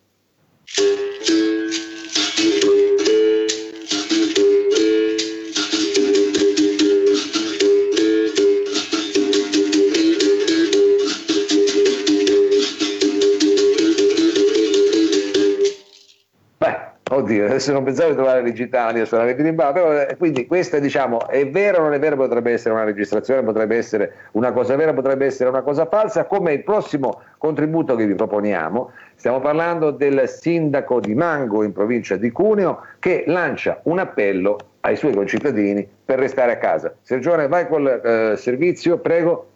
Oddio, 17.23 17.45
adesso 17.45 17.71
non 17.71 17.85
pensavo 17.85 18.09
di 18.09 18.15
trovare 18.15 18.43
digitali 18.43 18.99
a 18.99 19.05
suonare 19.05 19.33
però 19.33 19.93
eh, 19.93 20.17
quindi 20.17 20.45
questa 20.45 20.79
diciamo 20.79 21.25
è 21.29 21.49
vero 21.49 21.77
o 21.77 21.83
non 21.83 21.93
è 21.93 21.99
vero, 21.99 22.17
potrebbe 22.17 22.51
essere 22.51 22.73
una 22.73 22.83
registrazione, 22.83 23.41
potrebbe 23.43 23.77
essere 23.77 24.13
una 24.31 24.51
cosa 24.51 24.75
vera, 24.75 24.93
potrebbe 24.93 25.25
essere 25.25 25.47
una 25.47 25.61
cosa 25.61 25.85
falsa, 25.85 26.25
come 26.25 26.51
il 26.51 26.63
prossimo 26.65 27.21
contributo 27.37 27.95
che 27.95 28.05
vi 28.05 28.13
proponiamo. 28.13 28.91
Stiamo 29.15 29.39
parlando 29.39 29.91
del 29.91 30.27
sindaco 30.27 30.99
di 30.99 31.15
Mango 31.15 31.63
in 31.63 31.71
provincia 31.71 32.17
di 32.17 32.29
Cuneo 32.29 32.81
che 32.99 33.23
lancia 33.25 33.79
un 33.83 33.99
appello 33.99 34.57
ai 34.81 34.97
suoi 34.97 35.13
concittadini 35.13 35.87
per 36.03 36.19
restare 36.19 36.51
a 36.51 36.57
casa. 36.57 36.93
Sergione, 37.03 37.47
vai 37.47 37.69
col 37.69 37.87
eh, 37.87 38.35
servizio, 38.35 38.97
prego. 38.97 39.47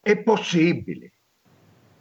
È 0.00 0.16
possibile 0.16 1.13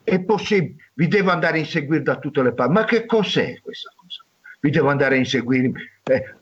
è 0.04 0.20
possibile, 0.22 0.76
vi 0.96 1.08
devo 1.08 1.32
andare 1.32 1.58
a 1.58 1.62
inseguire 1.62 2.04
da 2.04 2.18
tutte 2.18 2.44
le 2.44 2.54
parti. 2.54 2.74
Ma 2.74 2.84
che 2.86 3.06
cos'è 3.06 3.60
questa 3.62 3.92
cosa? 3.96 4.24
Vi 4.60 4.70
devo 4.70 4.90
andare 4.90 5.16
a 5.16 5.18
inseguire 5.18 5.72
eh, 6.04 6.36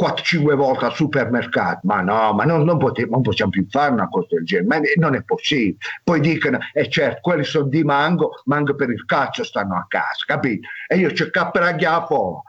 4-5 0.00 0.54
volte 0.54 0.86
al 0.86 0.94
supermercato. 0.94 1.80
Ma 1.82 2.00
no, 2.00 2.32
ma 2.32 2.44
non, 2.44 2.64
non, 2.64 2.78
potevo, 2.78 3.12
non, 3.12 3.22
possiamo 3.22 3.50
più 3.50 3.66
fare 3.68 3.92
una 3.92 4.08
cosa 4.08 4.28
del 4.30 4.44
genere, 4.44 4.66
ma 4.66 4.80
non 4.96 5.14
è 5.14 5.22
possibile. 5.22 5.76
Poi 6.02 6.20
dicono, 6.20 6.58
e 6.72 6.82
eh 6.82 6.88
certo, 6.88 7.20
quelli 7.20 7.44
sono 7.44 7.68
di 7.68 7.84
mango, 7.84 8.40
mango 8.44 8.74
per 8.74 8.90
il 8.90 9.04
cazzo 9.04 9.44
stanno 9.44 9.76
a 9.76 9.84
casa, 9.86 10.24
capito? 10.26 10.68
E 10.86 10.96
io 10.96 11.12
ci 11.12 11.30
capiraghiamo 11.30 12.42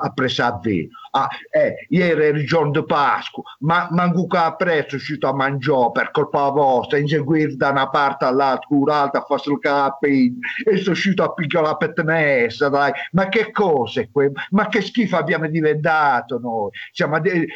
a 0.00 0.12
presavvino. 0.12 0.88
Ah, 1.16 1.28
eh, 1.50 1.86
ieri 1.90 2.24
era 2.24 2.36
il 2.36 2.44
giorno 2.44 2.72
di 2.72 2.84
Pasqua, 2.84 3.44
ma 3.60 3.86
manco 3.92 4.26
a 4.30 4.56
prezzo 4.56 4.96
uscito 4.96 5.28
a 5.28 5.32
mangiare 5.32 5.90
per 5.92 6.10
colpa 6.10 6.48
vostra, 6.48 6.98
inseguire 6.98 7.54
da 7.54 7.70
una 7.70 7.88
parte 7.88 8.24
all'altra, 8.24 8.66
curata, 8.66 9.18
a 9.18 9.24
fare 9.24 9.42
il 9.46 9.58
capino, 9.60 10.38
e 10.64 10.76
sono 10.78 10.90
uscito 10.90 11.22
a 11.22 11.32
picchiare 11.32 11.66
la 11.66 11.76
pettenessa, 11.76 12.68
dai. 12.68 12.90
Ma 13.12 13.28
che 13.28 13.52
cosa 13.52 14.00
è 14.00 14.08
quello? 14.10 14.32
Ma 14.50 14.66
che 14.66 14.80
schifo 14.80 15.16
abbiamo 15.16 15.46
diventato 15.46 16.40
noi? 16.40 16.70
Siamo 16.90 17.20
de- 17.20 17.46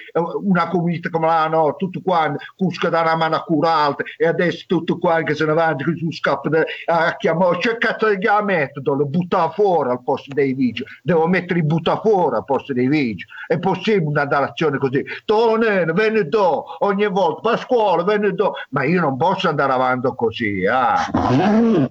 una 0.44 0.68
comunità 0.68 1.10
come 1.10 1.26
la 1.26 1.48
no, 1.48 1.74
tutto 1.74 2.00
quanto, 2.00 2.44
cusca 2.56 2.88
da 2.90 3.00
una 3.00 3.16
mano 3.16 3.42
curata, 3.44 4.04
e 4.16 4.26
adesso 4.28 4.66
tutto 4.68 4.98
quanto 4.98 5.32
che 5.32 5.34
se 5.34 5.44
ne 5.44 5.54
che 5.54 5.96
su 5.96 6.12
scappa 6.12 6.48
a 6.86 7.16
chiamare, 7.16 7.58
c'è 7.58 7.76
cazzo 7.76 8.14
di 8.14 8.28
metodo, 8.44 8.94
lo 8.94 9.06
buttare 9.06 9.50
fuori 9.54 9.90
al 9.90 10.04
posto 10.04 10.32
dei 10.32 10.54
vigili, 10.54 10.88
devo 11.02 11.26
mettere 11.26 11.58
i 11.58 11.64
butta 11.64 11.98
fuori 11.98 12.36
al 12.36 12.44
posto 12.44 12.72
dei 12.72 12.86
vigili 12.86 13.26
è 13.48 13.58
possibile 13.58 14.04
una 14.04 14.24
darazione 14.26 14.78
così? 14.78 15.04
Tonene, 15.24 15.92
venerdì, 15.92 16.36
ogni 16.78 17.08
volta, 17.08 17.40
va 17.42 17.52
a 17.52 17.56
scuola, 17.56 18.04
venerdì, 18.04 18.44
ma 18.70 18.84
io 18.84 19.00
non 19.00 19.16
posso 19.16 19.48
andare 19.48 19.72
avanti 19.72 20.08
così. 20.14 20.64
Ah. 20.66 21.90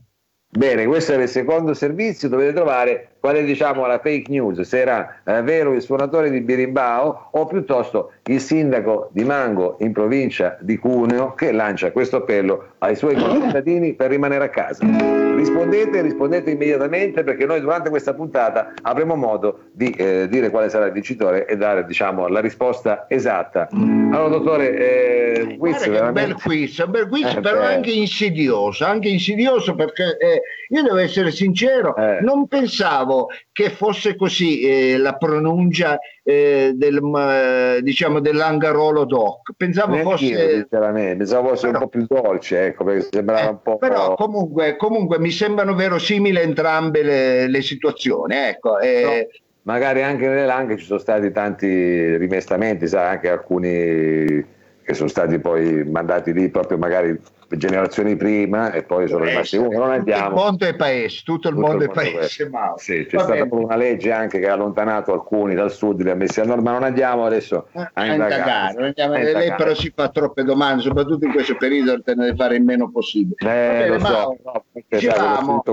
Bene, 0.49 0.85
questo 0.85 1.13
è 1.13 1.21
il 1.21 1.27
secondo 1.27 1.73
servizio, 1.73 2.29
dovete 2.29 2.53
trovare 2.53 3.09
qual 3.19 3.35
è 3.35 3.43
diciamo, 3.43 3.85
la 3.85 3.99
fake 3.99 4.29
news, 4.29 4.61
se 4.61 4.79
era 4.79 5.21
eh, 5.23 5.41
vero 5.41 5.73
il 5.73 5.81
suonatore 5.81 6.29
di 6.29 6.39
Birimbao 6.39 7.29
o 7.31 7.45
piuttosto 7.45 8.13
il 8.23 8.39
sindaco 8.39 9.09
di 9.11 9.25
Mango 9.25 9.75
in 9.81 9.91
provincia 9.91 10.57
di 10.61 10.77
Cuneo 10.77 11.33
che 11.33 11.51
lancia 11.51 11.91
questo 11.91 12.17
appello 12.17 12.69
ai 12.77 12.95
suoi 12.95 13.19
cittadini 13.19 13.93
per 13.93 14.09
rimanere 14.09 14.45
a 14.45 14.49
casa. 14.49 15.26
Rispondete, 15.37 16.01
rispondete 16.01 16.49
immediatamente 16.49 17.23
perché 17.23 17.45
noi 17.45 17.61
durante 17.61 17.89
questa 17.89 18.15
puntata 18.15 18.73
avremo 18.81 19.15
modo 19.15 19.65
di 19.71 19.91
eh, 19.91 20.27
dire 20.27 20.49
quale 20.49 20.67
sarà 20.67 20.87
il 20.87 20.91
vincitore 20.91 21.45
e 21.45 21.55
dare 21.55 21.85
diciamo, 21.85 22.27
la 22.27 22.39
risposta 22.39 23.05
esatta. 23.07 23.67
Allora 23.71 24.29
dottore, 24.29 24.75
eh, 24.75 25.57
quiz, 25.59 25.87
veramente... 25.87 26.05
un 26.05 26.13
bel 26.13 26.33
quiz, 26.41 26.77
un 26.79 26.91
bel 26.91 27.07
quiz 27.07 27.35
eh, 27.35 27.39
però 27.39 27.59
beh. 27.59 27.65
anche 27.75 27.91
insidioso, 27.91 28.83
anche 28.83 29.09
insidioso 29.09 29.75
perché 29.75 30.17
eh, 30.17 30.41
io 30.69 30.81
devo 30.81 30.97
essere 30.97 31.29
sincero, 31.29 31.95
eh. 31.95 32.19
non 32.21 32.47
pensavo 32.47 33.27
che 33.51 33.69
fosse 33.69 34.15
così 34.15 34.61
eh, 34.61 34.97
la 34.97 35.13
pronuncia 35.17 35.99
eh, 36.23 36.71
del, 36.75 36.99
eh, 37.15 37.79
diciamo 37.83 38.19
dell'angarolo 38.19 39.05
doc. 39.05 39.51
Pensavo 39.55 39.93
Neanche 39.93 40.09
fosse... 40.09 40.67
Pensavo 40.67 41.49
fosse 41.49 41.67
però, 41.67 41.79
un 41.79 41.83
po' 41.83 41.89
più 41.89 42.05
dolce, 42.07 42.65
ecco, 42.65 42.83
perché 42.83 43.07
sembrava 43.11 43.49
un 43.49 43.61
po'... 43.61 43.77
Però 43.77 44.15
comunque, 44.15 44.75
comunque 44.75 45.19
mi 45.19 45.26
sembrano 45.31 45.73
verosimili 45.75 46.39
entrambe 46.39 47.03
le, 47.03 47.47
le 47.47 47.61
situazioni, 47.61 48.35
ecco. 48.35 48.79
Eh. 48.79 49.01
No 49.03 49.45
magari 49.67 50.01
anche 50.01 50.27
nelle 50.27 50.45
langhe 50.45 50.77
ci 50.77 50.85
sono 50.85 50.97
stati 50.97 51.29
tanti 51.31 52.15
rimestamenti, 52.15 52.87
sai, 52.87 53.15
anche 53.15 53.29
alcuni 53.29 54.45
che 54.81 54.93
sono 54.93 55.09
stati 55.09 55.37
poi 55.39 55.83
mandati 55.83 56.31
lì 56.31 56.49
proprio 56.49 56.77
magari 56.77 57.19
generazioni 57.49 58.15
prima 58.15 58.71
e 58.71 58.83
poi 58.83 59.07
sono 59.07 59.23
rimasti 59.23 59.57
uno. 59.57 59.77
Non 59.77 59.91
andiamo. 59.91 60.29
Tutto 60.29 60.39
il 60.39 60.43
mondo 60.43 60.65
è 60.65 60.75
paese, 60.75 61.21
tutto 61.23 61.47
il 61.49 61.55
tutto 61.55 61.67
mondo, 61.67 61.83
il 61.83 61.91
mondo 61.93 62.01
è 62.01 62.11
paese. 62.13 62.49
Ma... 62.49 62.73
Sì, 62.77 63.05
c'è 63.07 63.17
Va 63.17 63.23
stata 63.23 63.45
bene. 63.45 63.63
una 63.63 63.75
legge 63.75 64.11
anche 64.11 64.39
che 64.39 64.49
ha 64.49 64.53
allontanato 64.53 65.13
alcuni 65.13 65.55
dal 65.55 65.71
sud, 65.71 66.01
li 66.01 66.09
ha 66.09 66.15
messi 66.15 66.39
a 66.41 66.43
norma. 66.43 66.71
Non 66.71 66.83
andiamo 66.83 67.25
adesso 67.25 67.67
a, 67.73 67.91
a 67.93 68.05
indagare. 68.05 68.85
Andiamo, 68.85 69.13
a 69.13 69.17
lei 69.19 69.53
però 69.55 69.73
si 69.73 69.91
fa 69.95 70.09
troppe 70.09 70.43
domande, 70.43 70.81
soprattutto 70.81 71.25
in 71.25 71.31
questo 71.31 71.55
periodo, 71.55 72.01
te 72.01 72.15
ne 72.15 72.35
fare 72.35 72.55
il 72.55 72.63
meno 72.63 72.89
possibile. 72.89 73.35
Eh, 73.39 73.45
bene, 73.45 73.87
lo 73.87 73.99
so, 73.99 74.37
no, 74.43 74.63
dicevamo, 74.87 75.63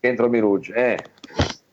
entro 0.00 0.28
Mirucci. 0.28 0.72
Eh. 0.72 0.98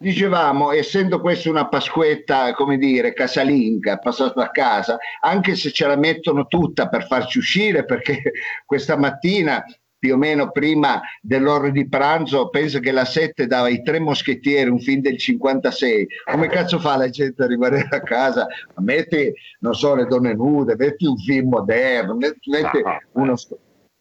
Dicevamo, 0.01 0.71
essendo 0.71 1.21
questa 1.21 1.51
una 1.51 1.67
Pasquetta, 1.67 2.55
come 2.55 2.77
dire, 2.77 3.13
casalinga, 3.13 3.99
passata 3.99 4.41
a 4.41 4.49
casa, 4.49 4.97
anche 5.21 5.55
se 5.55 5.69
ce 5.71 5.85
la 5.85 5.95
mettono 5.95 6.47
tutta 6.47 6.89
per 6.89 7.05
farci 7.05 7.37
uscire, 7.37 7.85
perché 7.85 8.31
questa 8.65 8.97
mattina 8.97 9.63
più 9.99 10.15
o 10.15 10.17
meno 10.17 10.49
prima 10.49 10.99
dell'ora 11.21 11.69
di 11.69 11.87
pranzo, 11.87 12.49
penso 12.49 12.79
che 12.79 12.91
la 12.91 13.05
7 13.05 13.45
dava 13.45 13.69
i 13.69 13.83
tre 13.83 13.99
moschettieri, 13.99 14.71
un 14.71 14.79
film 14.79 15.01
del 15.01 15.19
56. 15.19 16.07
Come 16.31 16.47
cazzo 16.47 16.79
fa 16.79 16.97
la 16.97 17.07
gente 17.07 17.43
a 17.43 17.45
rimanere 17.45 17.87
a 17.91 18.01
casa? 18.01 18.47
Metti, 18.77 19.31
non 19.59 19.75
so, 19.75 19.93
le 19.93 20.07
donne 20.07 20.33
nude, 20.33 20.75
metti 20.75 21.05
un 21.05 21.17
film 21.17 21.49
moderno, 21.49 22.15
metti, 22.15 22.49
metti 22.49 22.81
uno 23.11 23.35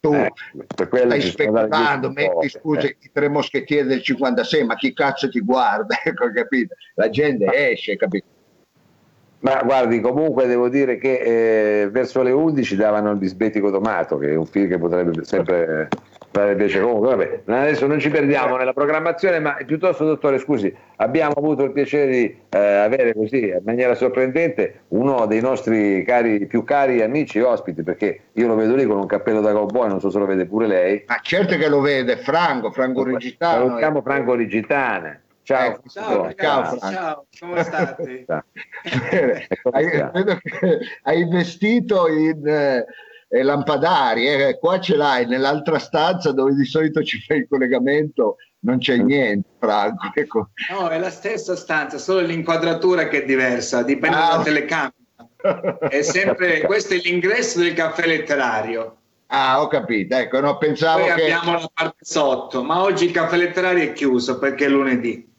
tu 0.00 0.14
eh, 0.14 0.32
stai 0.74 1.20
speculando, 1.20 2.10
metti 2.10 2.48
scusa 2.48 2.80
eh. 2.80 2.96
i 3.00 3.10
tre 3.12 3.28
moschettieri 3.28 3.86
del 3.86 4.02
56, 4.02 4.64
ma 4.64 4.74
chi 4.74 4.92
cazzo 4.94 5.28
ti 5.28 5.40
guarda? 5.40 5.96
Ecco, 6.02 6.32
capito? 6.32 6.74
La 6.94 7.10
gente 7.10 7.44
esce, 7.70 7.96
capito? 7.96 8.26
Ma 9.40 9.62
guardi, 9.62 10.00
comunque 10.00 10.46
devo 10.46 10.68
dire 10.68 10.98
che 10.98 11.82
eh, 11.82 11.90
verso 11.90 12.22
le 12.22 12.30
11 12.30 12.76
davano 12.76 13.10
il 13.10 13.18
bisbetico 13.18 13.70
tomato, 13.70 14.18
che 14.18 14.30
è 14.30 14.34
un 14.34 14.46
film 14.46 14.68
che 14.68 14.78
potrebbe 14.78 15.24
sempre 15.24 15.88
fare 16.30 16.54
piacere. 16.54 16.84
Comunque, 16.84 17.08
vabbè, 17.08 17.40
adesso 17.46 17.86
non 17.86 17.98
ci 17.98 18.08
perdiamo 18.08 18.56
nella 18.56 18.72
programmazione, 18.72 19.40
ma 19.40 19.56
piuttosto, 19.66 20.04
dottore, 20.04 20.38
scusi, 20.38 20.74
abbiamo 20.96 21.34
avuto 21.36 21.64
il 21.64 21.72
piacere 21.72 22.10
di 22.10 22.36
eh, 22.48 22.58
avere 22.58 23.14
così, 23.14 23.48
in 23.48 23.60
maniera 23.64 23.94
sorprendente, 23.94 24.82
uno 24.88 25.26
dei 25.26 25.40
nostri 25.40 26.04
cari, 26.04 26.46
più 26.46 26.64
cari 26.64 27.02
amici 27.02 27.38
e 27.38 27.42
ospiti, 27.42 27.82
perché 27.82 28.20
io 28.32 28.46
lo 28.46 28.54
vedo 28.54 28.74
lì 28.74 28.84
con 28.84 28.98
un 28.98 29.06
cappello 29.06 29.40
da 29.40 29.52
cowboy, 29.52 29.88
non 29.88 30.00
so 30.00 30.10
se 30.10 30.18
lo 30.18 30.26
vede 30.26 30.46
pure 30.46 30.66
lei. 30.66 31.04
Ma 31.06 31.18
certo 31.22 31.56
che 31.56 31.68
lo 31.68 31.80
vede, 31.80 32.16
Franco, 32.16 32.70
Franco 32.70 33.04
Rigitano. 33.04 33.64
Salutiamo 33.66 34.02
Franco 34.02 34.34
Rigitana. 34.34 35.20
Ciao, 35.42 35.70
ecco, 35.70 35.88
ciao, 35.88 36.34
ciao, 36.34 36.78
ciao, 36.78 37.26
come 37.40 37.64
state? 37.64 38.24
hai, 39.72 40.10
vedo 40.12 40.38
che 40.40 40.78
hai 41.02 41.28
vestito 41.28 42.06
in 42.06 42.84
eh, 43.32 43.42
lampadari, 43.42 44.26
eh, 44.26 44.58
qua 44.58 44.80
ce 44.80 44.96
l'hai, 44.96 45.26
nell'altra 45.26 45.78
stanza 45.78 46.32
dove 46.32 46.54
di 46.54 46.64
solito 46.64 47.02
ci 47.02 47.20
fai 47.20 47.38
il 47.38 47.48
collegamento 47.48 48.36
non 48.62 48.78
c'è 48.78 48.96
niente, 48.96 49.48
Franco. 49.58 50.10
Ecco. 50.12 50.50
No, 50.70 50.88
è 50.88 50.98
la 50.98 51.10
stessa 51.10 51.56
stanza, 51.56 51.96
solo 51.98 52.20
l'inquadratura 52.20 53.08
che 53.08 53.22
è 53.22 53.24
diversa, 53.24 53.82
dipende 53.82 54.16
ah, 54.16 54.28
dalla 54.30 54.42
telecamera. 54.42 54.94
È 55.88 56.02
sempre, 56.02 56.60
questo 56.62 56.94
è 56.94 56.98
l'ingresso 56.98 57.60
del 57.60 57.72
caffè 57.72 58.06
letterario. 58.06 58.96
Ah, 59.28 59.62
ho 59.62 59.68
capito, 59.68 60.16
ecco, 60.16 60.40
no, 60.40 60.58
pensavo 60.58 61.04
Poi 61.04 61.14
che... 61.14 61.32
abbiamo 61.32 61.52
la 61.52 61.70
parte 61.72 61.98
sotto, 62.00 62.64
ma 62.64 62.82
oggi 62.82 63.04
il 63.04 63.12
caffè 63.12 63.36
letterario 63.36 63.84
è 63.84 63.92
chiuso 63.92 64.38
perché 64.38 64.66
è 64.66 64.68
lunedì. 64.68 65.29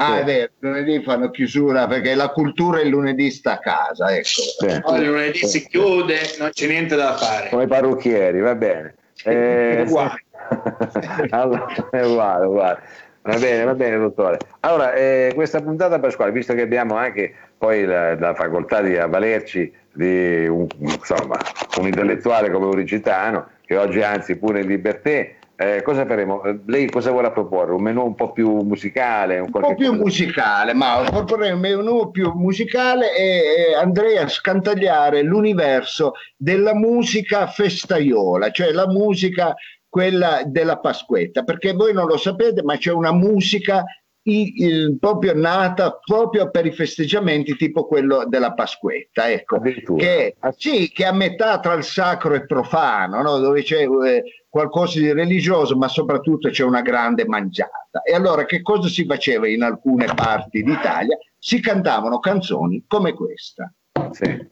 Ah, 0.00 0.14
sì. 0.14 0.20
è 0.20 0.24
vero, 0.24 0.50
lunedì 0.60 1.02
fanno 1.02 1.30
chiusura 1.30 1.88
perché 1.88 2.14
la 2.14 2.28
cultura 2.28 2.80
il 2.80 2.88
lunedì 2.88 3.30
sta 3.30 3.54
a 3.54 3.58
casa. 3.58 4.14
Ecco. 4.14 4.28
Sì. 4.28 4.80
Poi 4.80 5.00
il 5.00 5.06
lunedì 5.08 5.38
si 5.38 5.66
chiude, 5.66 6.18
non 6.38 6.50
c'è 6.52 6.68
niente 6.68 6.94
da 6.94 7.16
fare. 7.16 7.48
Come 7.48 7.64
i 7.64 7.66
parrucchieri, 7.66 8.38
va 8.40 8.54
bene. 8.54 8.94
Eh, 9.24 9.82
uguale. 9.86 10.24
allora, 11.30 11.66
è 11.90 12.00
uguale, 12.02 12.46
uguale. 12.46 12.82
Va 13.22 13.36
bene, 13.36 13.64
va 13.64 13.74
bene, 13.74 13.98
dottore. 13.98 14.38
Allora, 14.60 14.94
eh, 14.94 15.32
questa 15.34 15.60
puntata 15.60 15.98
Pasquale, 15.98 16.30
visto 16.30 16.54
che 16.54 16.62
abbiamo 16.62 16.94
anche 16.94 17.34
poi 17.58 17.84
la, 17.84 18.14
la 18.14 18.34
facoltà 18.34 18.80
di 18.80 18.96
avvalerci 18.96 19.72
di 19.92 20.46
un, 20.46 20.66
insomma, 20.78 21.38
un 21.78 21.86
intellettuale 21.86 22.50
come 22.50 22.66
Uricitano, 22.66 23.48
che 23.66 23.76
oggi 23.76 24.00
anzi 24.00 24.36
pure 24.36 24.60
in 24.60 24.68
libertà, 24.68 25.26
eh, 25.60 25.82
cosa 25.82 26.06
faremo? 26.06 26.44
Eh, 26.44 26.60
lei 26.66 26.88
cosa 26.88 27.10
vuole 27.10 27.32
proporre? 27.32 27.72
Un 27.72 27.82
menù 27.82 28.04
un 28.04 28.14
po' 28.14 28.30
più 28.30 28.48
musicale? 28.60 29.40
Un, 29.40 29.50
un 29.52 29.60
po' 29.60 29.74
più 29.74 29.88
cosa? 29.88 30.00
musicale, 30.00 30.72
ma 30.72 31.02
proporrei 31.10 31.50
un 31.50 31.58
menù 31.58 32.12
più 32.12 32.30
musicale 32.32 33.12
e, 33.16 33.24
e 33.70 33.74
andrei 33.74 34.18
a 34.18 34.28
scantagliare 34.28 35.22
l'universo 35.22 36.12
della 36.36 36.76
musica 36.76 37.48
festaiola, 37.48 38.52
cioè 38.52 38.70
la 38.70 38.86
musica 38.86 39.52
quella 39.88 40.42
della 40.46 40.78
Pasquetta, 40.78 41.42
perché 41.42 41.72
voi 41.72 41.92
non 41.92 42.06
lo 42.06 42.18
sapete, 42.18 42.62
ma 42.62 42.76
c'è 42.76 42.92
una 42.92 43.12
musica 43.12 43.82
il, 44.28 44.98
proprio 44.98 45.34
nata 45.34 45.98
proprio 46.04 46.50
per 46.50 46.66
i 46.66 46.72
festeggiamenti 46.72 47.56
tipo 47.56 47.86
quello 47.86 48.24
della 48.26 48.52
Pasquetta, 48.52 49.30
ecco, 49.30 49.60
che, 49.60 50.36
sì, 50.56 50.90
che 50.92 51.04
è 51.04 51.06
a 51.06 51.12
metà 51.12 51.58
tra 51.60 51.74
il 51.74 51.84
sacro 51.84 52.34
e 52.34 52.38
il 52.38 52.46
profano, 52.46 53.22
no? 53.22 53.38
dove 53.38 53.62
c'è 53.62 53.86
eh, 53.86 54.24
qualcosa 54.48 54.98
di 54.98 55.12
religioso, 55.12 55.76
ma 55.76 55.88
soprattutto 55.88 56.50
c'è 56.50 56.64
una 56.64 56.82
grande 56.82 57.26
mangiata. 57.26 58.02
E 58.04 58.14
allora 58.14 58.44
che 58.44 58.62
cosa 58.62 58.88
si 58.88 59.04
faceva 59.06 59.48
in 59.48 59.62
alcune 59.62 60.06
parti 60.14 60.62
d'Italia? 60.62 61.16
Si 61.38 61.60
cantavano 61.60 62.18
canzoni 62.18 62.84
come 62.86 63.14
questa. 63.14 63.72
Sì. 64.10 64.46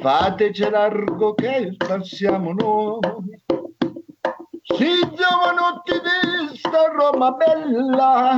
Fateci 0.00 0.68
largo 0.68 1.34
che 1.34 1.74
passiamo 1.76 2.52
noi, 2.52 2.98
si 4.66 5.00
giovanotti 5.14 5.92
di 5.92 6.56
sta 6.56 6.86
Roma 6.86 7.32
bella, 7.32 8.36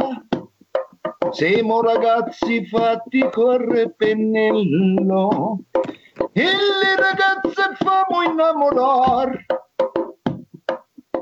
siamo 1.31 1.81
ragazzi 1.83 2.67
fatti 2.67 3.29
corre 3.31 3.93
pennello, 3.97 5.59
e 6.33 6.43
le 6.43 6.97
ragazze 6.97 7.77
famo 7.77 8.23
innamorare 8.23 9.47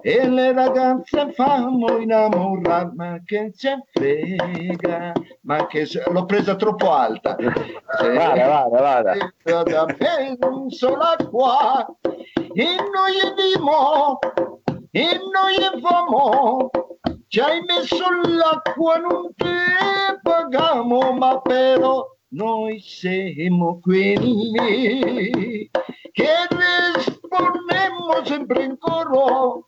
e 0.01 0.29
le 0.29 0.53
ragazze 0.53 1.33
fanno 1.33 1.99
innamorare, 1.99 2.90
ma 2.95 3.19
che 3.25 3.53
c'è 3.55 3.77
frega, 3.90 5.12
ma 5.43 5.67
che 5.67 5.85
se... 5.85 6.03
l'ho 6.11 6.25
presa 6.25 6.57
troppo 6.57 6.93
alta. 6.93 7.37
Vada, 7.37 8.47
vada, 8.47 8.81
vada. 8.81 9.87
Sola 10.69 11.17
qua, 11.31 11.87
e 12.55 12.64
noi 12.93 13.35
dimo, 13.55 14.19
e 14.97 15.19
noi 15.33 15.57
famo, 15.83 16.71
ci 17.27 17.41
hai 17.41 17.61
messo 17.63 18.05
l'acqua, 18.29 18.97
non 18.99 19.35
te 19.35 20.21
pagamo, 20.23 21.11
ma 21.15 21.41
però 21.41 22.07
noi 22.29 22.79
siamo 22.79 23.81
quelli 23.81 25.69
che 26.13 26.33
rispondiamo 26.95 28.25
sempre 28.25 28.63
in 28.63 28.79
coro. 28.79 29.67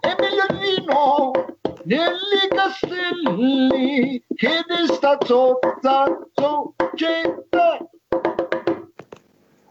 E 0.00 0.14
meglio 0.20 0.44
il 0.48 0.58
vino 0.58 1.32
negli 1.82 2.48
castelli 2.54 4.24
che 4.36 4.64
sta 4.86 5.18
sotto 5.24 6.26
società 6.34 7.78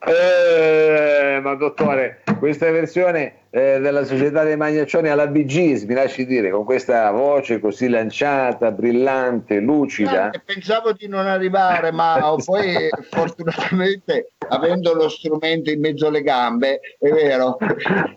eh, 0.05 1.39
ma 1.41 1.55
dottore, 1.55 2.23
questa 2.39 2.71
versione 2.71 3.38
eh, 3.51 3.79
della 3.79 4.03
Società 4.03 4.43
dei 4.43 4.57
Magnaccioni 4.57 5.09
alla 5.09 5.27
BG, 5.27 5.85
mi 5.85 5.93
lasci 5.93 6.25
dire, 6.25 6.51
con 6.51 6.65
questa 6.65 7.09
voce 7.11 7.59
così 7.59 7.89
lanciata, 7.89 8.71
brillante, 8.71 9.59
lucida. 9.59 10.29
Eh, 10.29 10.41
pensavo 10.45 10.93
di 10.93 11.07
non 11.07 11.25
arrivare, 11.25 11.91
ma 11.91 12.35
poi 12.43 12.89
fortunatamente 13.09 14.31
avendo 14.49 14.93
lo 14.93 15.09
strumento 15.09 15.71
in 15.71 15.79
mezzo 15.79 16.07
alle 16.07 16.21
gambe, 16.21 16.79
è 16.99 17.09
vero. 17.09 17.57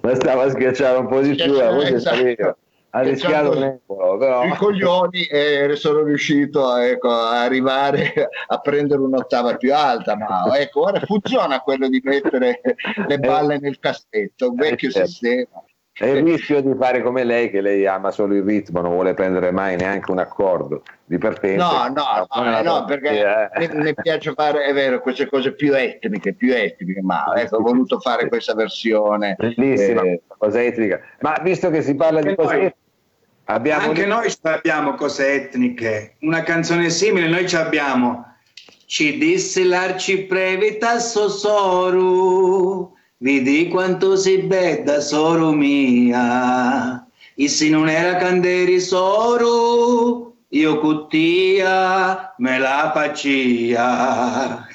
Bastava 0.01 0.51
schiacciare 0.51 0.99
un 0.99 1.09
po' 1.09 1.21
di 1.21 1.35
più, 1.35 1.53
la 1.53 1.73
voce 1.73 1.99
saliva 1.99 2.57
ha 2.95 3.01
rischiato 3.01 3.55
l'embolo, 3.55 4.19
però. 4.19 4.45
I 4.45 4.55
coglioni 4.57 5.25
e 5.25 5.75
sono 5.77 6.03
riuscito 6.03 6.77
ecco, 6.77 7.11
a 7.11 7.43
arrivare 7.43 8.13
a 8.47 8.59
prendere 8.59 9.01
un'ottava 9.01 9.57
più 9.57 9.75
alta, 9.75 10.15
ma 10.17 10.45
ecco, 10.59 10.83
ora 10.83 11.01
funziona 11.01 11.61
quello 11.61 11.89
di 11.89 12.01
mettere 12.05 12.61
le 13.07 13.19
balle 13.19 13.59
nel 13.59 13.79
cassetto, 13.79 14.51
un 14.51 14.57
vecchio 14.57 14.89
eh, 14.89 14.93
certo. 14.93 15.09
sistema. 15.09 15.65
È 15.95 16.07
il 16.07 16.25
rischio 16.25 16.63
di 16.63 16.75
fare 16.79 17.03
come 17.03 17.23
lei, 17.23 17.51
che 17.51 17.61
lei 17.61 17.87
ama 17.87 18.11
solo 18.11 18.35
il 18.35 18.43
ritmo, 18.43 18.81
non 18.81 18.93
vuole 18.93 19.13
prendere 19.13 19.51
mai 19.51 19.77
neanche 19.77 20.11
un 20.11 20.19
accordo 20.19 20.83
di 21.05 21.19
partenza. 21.19 21.89
No, 21.89 22.27
no, 22.33 22.43
no, 22.43 22.63
no 22.63 22.85
perché 22.87 23.51
eh. 23.55 23.69
mi 23.75 23.95
piace 23.95 24.33
fare, 24.33 24.65
è 24.65 24.73
vero, 24.73 25.01
queste 25.01 25.29
cose 25.29 25.53
più 25.53 25.77
etniche, 25.77 26.35
più 26.35 26.55
etniche, 26.55 27.03
ma 27.03 27.25
ecco, 27.37 27.57
ho 27.57 27.63
voluto 27.63 28.01
fare 28.01 28.29
questa 28.29 28.55
versione. 28.55 29.35
Bellissima, 29.39 30.01
eh, 30.03 30.23
cosa 30.39 30.63
etnica. 30.63 30.99
Ma 31.21 31.39
visto 31.43 31.69
che 31.69 31.83
si 31.83 31.95
parla 31.95 32.21
di 32.21 32.35
cose 32.35 32.55
etniche, 32.55 32.77
Abbiamo 33.47 33.89
Anche 33.89 34.07
noi 34.07 34.33
abbiamo 34.43 34.95
cose 34.95 35.33
etniche. 35.33 36.15
Una 36.21 36.43
canzone 36.43 36.91
simile 36.91 37.29
noi 37.29 37.49
ci 37.49 37.57
abbiamo. 37.57 38.37
Ci 38.87 39.19
disse 39.19 39.65
l'arciprevita 39.65 40.99
Sosoru, 40.99 42.93
vidi 43.23 43.69
quanto 43.69 44.17
si 44.17 44.39
bella 44.39 45.01
soro 45.01 45.53
mia. 45.53 47.07
E 47.35 47.49
se 47.49 47.69
non 47.69 47.89
era 47.89 48.17
canderi 48.17 48.81
soru, 48.81 50.35
io 50.49 50.79
cuttia 50.81 52.35
me 52.39 52.59
la 52.59 52.91
pacia. 52.93 54.67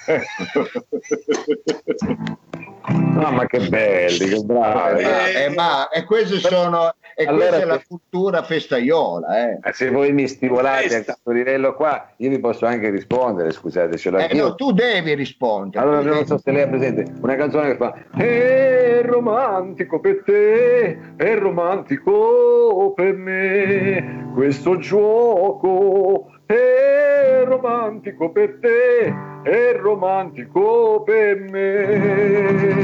No, 3.18 3.32
ma 3.32 3.46
che 3.48 3.68
belli, 3.68 4.30
che 4.30 4.40
bravi. 4.44 5.04
Eh, 5.04 5.44
eh, 5.44 5.50
ma 5.50 5.90
e 5.90 6.04
queste 6.06 6.40
sono 6.40 6.94
e 7.20 7.26
allora, 7.26 7.48
questa 7.48 7.64
è 7.64 7.66
la 7.66 7.82
cultura 7.88 8.44
festaiola. 8.44 9.50
Eh. 9.50 9.74
Se 9.74 9.90
voi 9.90 10.14
mi 10.14 10.28
stimolate 10.28 10.98
a 10.98 11.04
questo 11.04 11.32
livello 11.32 11.74
qua, 11.74 12.12
io 12.18 12.30
vi 12.30 12.38
posso 12.38 12.68
anche 12.68 12.92
rispondere, 12.92 13.50
scusate. 13.50 13.98
Ce 13.98 14.12
l'ho 14.12 14.20
eh, 14.20 14.36
no, 14.36 14.54
tu 14.54 14.72
devi 14.72 15.16
rispondere. 15.16 15.84
Allora, 15.84 16.02
non 16.02 16.28
so 16.28 16.38
se 16.38 16.52
lei 16.52 16.62
ha 16.62 16.68
presente 16.68 17.12
una 17.20 17.36
canzone 17.36 17.72
che 17.72 17.78
fa 17.78 17.96
È 18.16 19.02
romantico 19.04 20.00
per 20.00 20.22
te, 20.24 21.16
è 21.16 21.36
romantico 21.40 22.94
per 22.96 23.16
me, 23.16 24.30
questo 24.36 24.78
gioco 24.78 26.30
è 26.46 27.44
romantico 27.46 28.30
per 28.30 28.60
te, 28.62 29.12
è 29.42 29.76
romantico 29.76 31.02
per 31.04 31.40
me. 31.50 32.78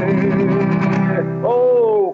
Oh! 1.42 2.12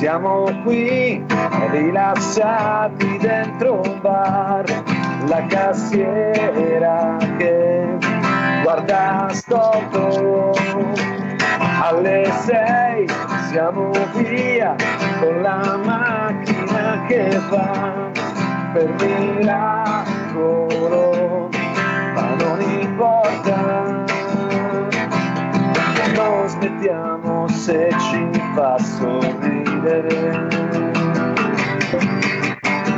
Siamo 0.00 0.50
qui 0.64 1.22
rilassati 1.70 3.18
dentro 3.18 3.82
un 3.84 4.00
bar, 4.00 4.64
la 5.28 5.46
cassiera 5.46 7.16
che 7.36 7.98
guarda 8.62 9.28
storto. 9.30 10.52
Alle 11.82 12.32
sei 12.44 13.06
siamo 13.50 13.90
via 14.14 14.74
con 15.20 15.42
la 15.42 15.78
macchina 15.84 17.04
che 17.06 17.38
va 17.50 18.10
per 18.72 18.88
miracolo, 19.00 20.68
ma 22.14 22.34
non 22.38 22.60
importa. 22.60 24.04
Non 26.14 26.48
smettiamo 26.48 27.48
se 27.48 27.88
ci 27.98 28.30
fa 28.54 28.78
sorridere. 28.78 30.48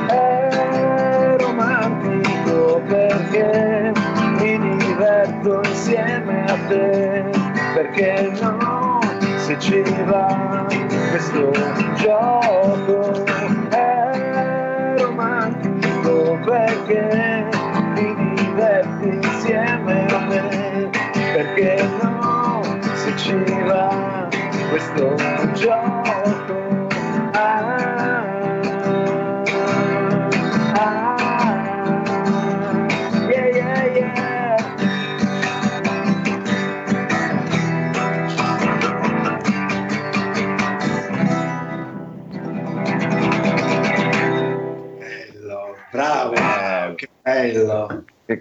È 0.08 1.36
romantico 1.40 2.82
perché 2.86 3.92
mi 4.38 4.58
diverto 4.58 5.60
insieme 5.64 6.44
a 6.48 6.56
te, 6.68 7.30
perché 7.74 8.30
no, 8.40 9.00
se 9.36 9.58
ci 9.58 9.82
va 10.04 10.66
questo 11.10 11.50
gioco. 11.94 13.01
Perché 16.92 17.48
mi 17.94 18.34
diverti 18.34 19.06
insieme 19.06 20.06
a 20.06 20.18
me, 20.26 20.90
perché 21.32 21.88
no, 22.02 22.62
se 22.94 23.16
ci 23.16 23.34
va 23.64 24.28
questo 24.68 25.14
gioco. 25.54 26.01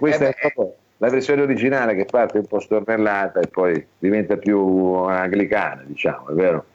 Questa 0.02 0.26
eh 0.26 0.30
è 0.30 0.52
proprio 0.54 0.76
la 0.98 1.10
versione 1.10 1.44
originale 1.44 1.96
che 1.96 2.06
parte 2.06 2.40
un 2.40 2.46
po' 2.46 2.60
stornellata 2.60 3.40
e 3.40 3.48
poi 3.48 3.86
diventa 4.00 4.38
più 4.38 4.60
anglicana, 4.60 5.84
diciamo, 5.86 6.30
è 6.30 6.34
vero? 6.34 6.66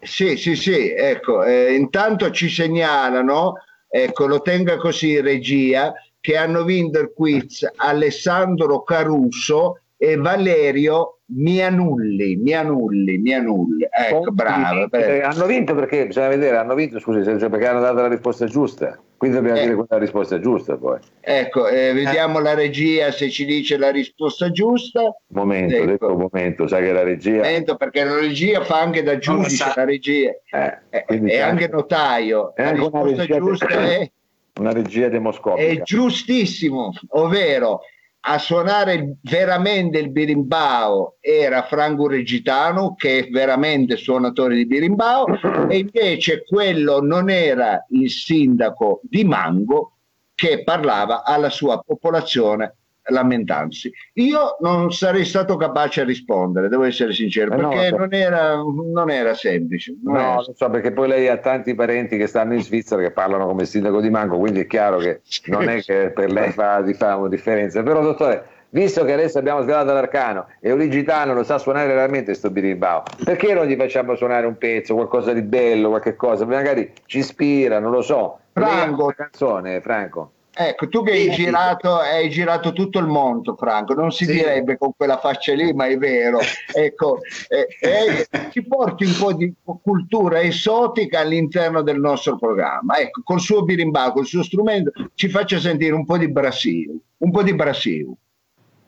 Sì, 0.00 0.36
sì, 0.36 0.54
sì, 0.54 0.92
ecco, 0.92 1.42
eh, 1.42 1.74
intanto 1.74 2.30
ci 2.30 2.48
segnalano, 2.48 3.54
ecco, 3.88 4.26
lo 4.26 4.40
tenga 4.40 4.76
così 4.76 5.20
regia, 5.20 5.92
che 6.20 6.36
hanno 6.36 6.64
vinto 6.64 6.98
il 6.98 7.12
quiz 7.14 7.66
Alessandro 7.76 8.82
Caruso 8.82 9.80
e 9.96 10.16
Valerio 10.16 11.20
mi 11.28 11.60
annulli, 11.60 12.36
mi 12.36 12.52
annulli, 12.52 13.18
mi 13.18 13.34
annulli. 13.34 13.86
Ecco, 13.90 14.30
bravo. 14.30 14.90
Eh, 14.92 15.22
hanno 15.22 15.46
vinto 15.46 15.74
perché, 15.74 16.06
bisogna 16.06 16.28
vedere, 16.28 16.56
hanno 16.56 16.74
vinto, 16.74 17.00
scusi, 17.00 17.20
perché 17.20 17.66
hanno 17.66 17.80
dato 17.80 18.02
la 18.02 18.08
risposta 18.08 18.46
giusta. 18.46 18.98
Quindi 19.16 19.38
dobbiamo 19.38 19.58
eh, 19.58 19.62
dire 19.62 19.74
quella 19.74 19.98
risposta 19.98 20.38
giusta 20.38 20.76
poi. 20.76 20.98
Ecco, 21.20 21.66
eh, 21.68 21.94
vediamo 21.94 22.38
la 22.38 22.54
regia 22.54 23.10
se 23.10 23.30
ci 23.30 23.46
dice 23.46 23.78
la 23.78 23.90
risposta 23.90 24.50
giusta. 24.50 25.16
Momento, 25.28 25.74
ecco. 25.74 25.86
detto 25.86 26.12
un 26.12 26.28
momento, 26.30 26.66
sai 26.68 26.84
che 26.84 26.92
la 26.92 27.02
regia... 27.02 27.36
Momento, 27.36 27.76
perché 27.76 28.04
la 28.04 28.20
regia 28.20 28.62
fa 28.62 28.80
anche 28.80 29.02
da 29.02 29.16
giudice, 29.16 29.72
la 29.74 29.84
regia. 29.84 30.30
Eh, 30.50 30.78
è, 30.90 31.04
è 31.06 31.38
anche 31.38 31.68
notaio. 31.68 32.54
È 32.54 32.62
la 32.62 32.68
anche 32.68 32.82
risposta 32.82 33.26
giusta 33.26 33.68
è... 33.68 34.10
Una 34.58 34.72
regia 34.72 35.08
demoscopica. 35.08 35.66
È 35.66 35.82
giustissimo, 35.82 36.92
ovvero 37.10 37.80
a 38.28 38.38
suonare 38.38 39.18
veramente 39.22 39.98
il 39.98 40.10
birimbao 40.10 41.16
era 41.20 41.62
Franco 41.62 42.08
Regitano, 42.08 42.94
che 42.96 43.18
è 43.18 43.28
veramente 43.28 43.96
suonatore 43.96 44.56
di 44.56 44.66
birimbao, 44.66 45.26
e 45.70 45.78
invece 45.78 46.44
quello 46.44 47.00
non 47.00 47.30
era 47.30 47.84
il 47.90 48.10
sindaco 48.10 49.00
di 49.04 49.24
Mango 49.24 49.92
che 50.34 50.64
parlava 50.64 51.22
alla 51.24 51.50
sua 51.50 51.80
popolazione 51.80 52.74
lamentandosi. 53.08 53.92
Io 54.14 54.56
non 54.60 54.92
sarei 54.92 55.24
stato 55.24 55.56
capace 55.56 56.00
a 56.00 56.04
rispondere, 56.04 56.68
devo 56.68 56.84
essere 56.84 57.12
sincero, 57.12 57.52
eh 57.52 57.56
perché 57.56 57.90
no, 57.90 57.96
non, 57.98 58.14
era, 58.14 58.54
non, 58.56 59.10
era, 59.10 59.34
semplice. 59.34 59.94
Non 60.02 60.14
no, 60.14 60.34
non 60.34 60.54
so, 60.54 60.70
perché 60.70 60.92
poi 60.92 61.08
lei 61.08 61.28
ha 61.28 61.38
tanti 61.38 61.74
parenti 61.74 62.16
che 62.16 62.26
stanno 62.26 62.54
in 62.54 62.62
Svizzera 62.62 63.02
che 63.02 63.10
parlano 63.10 63.46
come 63.46 63.64
sindaco 63.64 64.00
di 64.00 64.10
Manco, 64.10 64.38
quindi 64.38 64.60
è 64.60 64.66
chiaro 64.66 64.98
che 64.98 65.20
non 65.46 65.68
è 65.68 65.82
che 65.82 66.10
per 66.14 66.30
lei 66.30 66.50
fa, 66.50 66.82
fa 66.94 67.16
una 67.16 67.28
differenza. 67.28 67.82
Però, 67.82 68.02
dottore, 68.02 68.44
visto 68.70 69.04
che 69.04 69.12
adesso 69.12 69.38
abbiamo 69.38 69.62
svelato 69.62 69.92
l'arcano 69.92 70.46
e 70.60 70.72
Origitano 70.72 71.34
lo 71.34 71.44
sa 71.44 71.58
suonare 71.58 71.86
veramente 71.86 72.34
sto 72.34 72.50
birimbao, 72.50 73.02
perché 73.24 73.54
non 73.54 73.66
gli 73.66 73.76
facciamo 73.76 74.16
suonare 74.16 74.46
un 74.46 74.58
pezzo, 74.58 74.94
qualcosa 74.94 75.32
di 75.32 75.42
bello, 75.42 75.90
qualche 75.90 76.16
cosa? 76.16 76.44
Magari 76.44 76.92
ci 77.06 77.18
ispira, 77.18 77.78
non 77.78 77.90
lo 77.90 78.02
so. 78.02 78.38
Franco, 78.52 79.12
canzone, 79.14 79.80
Franco. 79.80 80.32
Ecco, 80.58 80.88
tu 80.88 81.02
che 81.02 81.10
hai 81.10 81.30
girato, 81.32 81.96
hai 81.96 82.30
girato 82.30 82.72
tutto 82.72 82.98
il 82.98 83.06
mondo, 83.06 83.54
Franco, 83.56 83.92
non 83.92 84.10
si 84.10 84.24
sì. 84.24 84.32
direbbe 84.32 84.78
con 84.78 84.92
quella 84.96 85.18
faccia 85.18 85.52
lì, 85.52 85.74
ma 85.74 85.86
è 85.86 85.98
vero. 85.98 86.38
Ecco, 86.72 87.20
eh, 87.48 87.66
eh, 87.80 88.28
ci 88.50 88.62
porti 88.62 89.04
un 89.04 89.14
po' 89.18 89.32
di 89.32 89.52
cultura 89.82 90.40
esotica 90.40 91.20
all'interno 91.20 91.82
del 91.82 91.98
nostro 91.98 92.36
programma. 92.36 92.98
Ecco, 92.98 93.20
col 93.22 93.40
suo 93.40 93.64
birimbau, 93.64 94.12
col 94.12 94.26
suo 94.26 94.42
strumento, 94.42 94.92
ci 95.14 95.28
faccia 95.28 95.58
sentire 95.58 95.94
un 95.94 96.04
po' 96.06 96.16
di 96.16 96.30
Brasile, 96.30 96.94
un 97.18 97.30
po' 97.30 97.42
di 97.42 97.54
Brasile. 97.54 98.12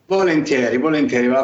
Volentieri, 0.06 0.78
volentieri, 0.78 1.26
ve 1.28 1.36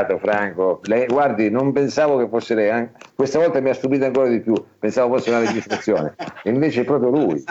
la 0.00 0.18
faccio 0.18 0.80
sentire. 0.82 1.06
guardi, 1.06 1.50
non 1.50 1.72
pensavo 1.72 2.18
che 2.18 2.28
fosse 2.28 2.54
lei, 2.54 2.70
eh? 2.70 2.90
questa 3.14 3.38
volta 3.38 3.60
mi 3.60 3.70
ha 3.70 3.74
stupito 3.74 4.04
ancora 4.04 4.28
di 4.28 4.40
più, 4.40 4.54
pensavo 4.78 5.16
fosse 5.16 5.30
una 5.30 5.40
registrazione, 5.40 6.14
e 6.42 6.50
invece 6.50 6.82
è 6.82 6.84
proprio 6.84 7.10
lui. 7.10 7.44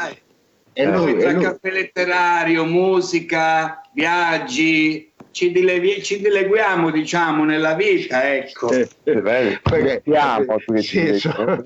È 0.73 0.85
lui, 0.85 1.13
è 1.13 1.31
lui. 1.31 1.43
caffè 1.43 1.69
letterario, 1.69 2.65
musica, 2.65 3.81
viaggi, 3.93 5.12
ci, 5.33 5.51
dilevi- 5.51 6.03
ci 6.03 6.21
dileguiamo 6.21 6.91
diciamo 6.91 7.43
nella 7.43 7.73
vita 7.73 8.35
ecco. 8.35 8.69
Eh, 8.69 8.87
eh, 9.03 10.01
siamo, 10.05 10.55
sì, 10.77 11.17
sono... 11.17 11.59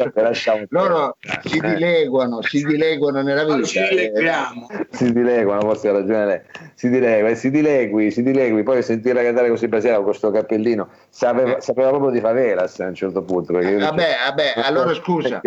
loro 0.69 1.17
si 1.43 1.59
dileguano 1.59 2.41
si 2.41 2.63
dileguano 2.63 3.21
nella 3.21 3.43
vita 3.43 3.67
ci 3.67 3.79
dileguiamo. 3.89 4.69
Eh. 4.69 4.87
si 4.89 5.11
dileguano 5.11 5.61
forse 5.61 5.89
ha 5.89 5.91
ragione 5.91 6.25
lei. 6.25 6.41
Si 6.75 6.89
dilegua 6.89 7.35
si 7.35 7.51
dilegui 7.51 8.09
si 8.09 8.23
dilegui. 8.23 8.63
Poi 8.63 8.81
sentirla 8.81 9.21
cantare 9.21 9.49
così 9.49 9.67
basera 9.67 9.95
con 9.97 10.05
questo 10.05 10.31
cappellino 10.31 10.89
sapeva, 11.09 11.59
sapeva, 11.59 11.89
proprio 11.89 12.11
di 12.11 12.21
favelas 12.21 12.79
a 12.79 12.87
un 12.87 12.95
certo 12.95 13.21
punto 13.21 13.51
vabbè 13.51 13.79
vabbè 13.79 14.53
allora 14.63 14.93
scusa 14.93 15.41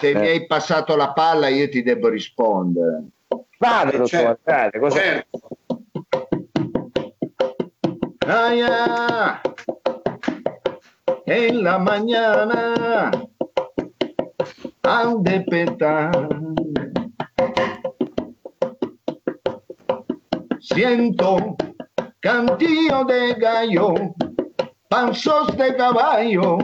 se 0.00 0.14
mi 0.14 0.26
hai 0.26 0.46
passato 0.46 0.96
la 0.96 1.12
palla 1.12 1.48
io 1.48 1.68
ti 1.68 1.82
devo 1.82 2.08
rispondere. 2.08 3.04
Vado, 3.58 4.06
certo, 4.06 4.78
cosa... 4.78 4.98
certo. 4.98 5.48
Allá 8.28 9.40
en 11.26 11.62
la 11.62 11.78
mañana 11.78 13.10
al 14.82 15.22
despertar. 15.22 16.28
Siento 20.60 21.56
cantillo 22.20 23.04
de 23.04 23.34
gallo, 23.34 23.94
panzos 24.88 25.56
de 25.56 25.76
caballo 25.76 26.58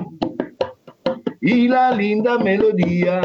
y 1.40 1.68
la 1.68 1.92
linda 1.92 2.38
melodía. 2.38 3.20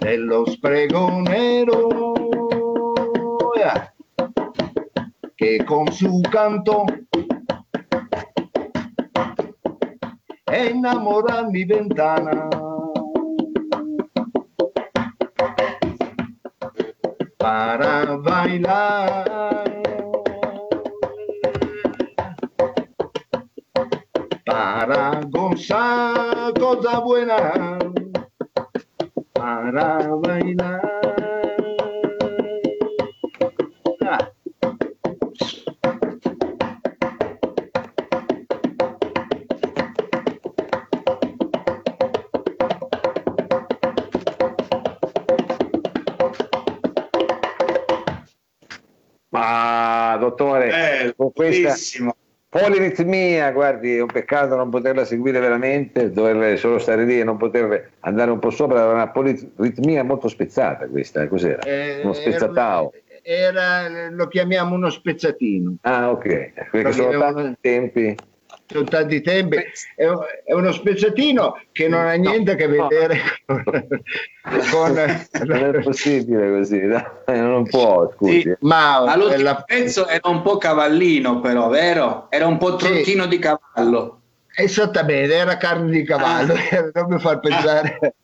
De 0.00 0.18
los 0.18 0.56
pregoneros 0.58 2.35
con 5.66 5.92
su 5.92 6.20
canto 6.30 6.84
enamora 10.46 11.48
mi 11.50 11.64
ventana. 11.64 12.48
Para 17.38 18.16
bailar, 18.16 19.64
para 24.44 25.20
gozar 25.30 26.52
cosa 26.58 26.98
buena, 27.00 27.78
para 29.32 30.08
bailar. 30.16 30.95
Questa 51.36 51.74
poliritmia, 52.48 53.52
guardi, 53.52 53.96
è 53.96 54.00
un 54.00 54.06
peccato 54.06 54.56
non 54.56 54.70
poterla 54.70 55.04
seguire 55.04 55.38
veramente, 55.38 56.10
dover 56.10 56.58
solo 56.58 56.78
stare 56.78 57.04
lì 57.04 57.20
e 57.20 57.24
non 57.24 57.36
poter 57.36 57.90
andare 58.00 58.30
un 58.30 58.38
po' 58.38 58.48
sopra, 58.48 58.80
era 58.80 58.92
una 58.92 59.08
poliritmia 59.08 60.02
molto 60.02 60.28
spezzata 60.28 60.86
questa, 60.88 61.28
cos'era? 61.28 61.62
Eh, 61.62 62.00
uno 62.02 62.14
spezzatao. 62.14 62.92
Era, 63.22 63.82
era, 63.82 64.10
lo 64.10 64.28
chiamiamo 64.28 64.74
uno 64.74 64.88
spezzatino. 64.88 65.76
Ah, 65.82 66.10
ok, 66.10 66.70
perché 66.70 66.92
sono 66.92 67.18
tanti 67.18 67.56
tempi 67.60 68.16
sono 68.66 68.84
tanti 68.84 69.20
tempi, 69.20 69.58
è, 69.94 70.06
uno 70.52 70.72
spezzatino 70.72 71.60
che 71.72 71.88
non 71.88 72.06
ha 72.06 72.14
niente 72.14 72.52
a 72.52 72.54
che 72.54 72.66
vedere 72.66 73.20
no. 73.46 73.62
con... 74.70 74.92
Non 75.44 75.74
è 75.74 75.82
possibile 75.82 76.50
così, 76.50 76.80
non 77.26 77.66
può, 77.68 78.12
scusi. 78.14 78.40
Sì, 78.40 78.56
ma 78.60 78.96
allora 78.96 79.38
la... 79.38 79.62
pezzo 79.64 80.06
era 80.06 80.28
un 80.28 80.42
po' 80.42 80.58
cavallino 80.58 81.40
però, 81.40 81.68
vero? 81.68 82.26
Era 82.30 82.46
un 82.46 82.58
po' 82.58 82.76
trottino 82.76 83.22
sì. 83.24 83.28
di 83.28 83.38
cavallo. 83.38 84.20
Esattamente, 84.54 85.34
era 85.34 85.56
carne 85.56 85.90
di 85.90 86.04
cavallo, 86.04 86.54
ah. 86.54 86.90
non 86.94 87.06
mi 87.08 87.18
far 87.18 87.40
pensare... 87.40 88.14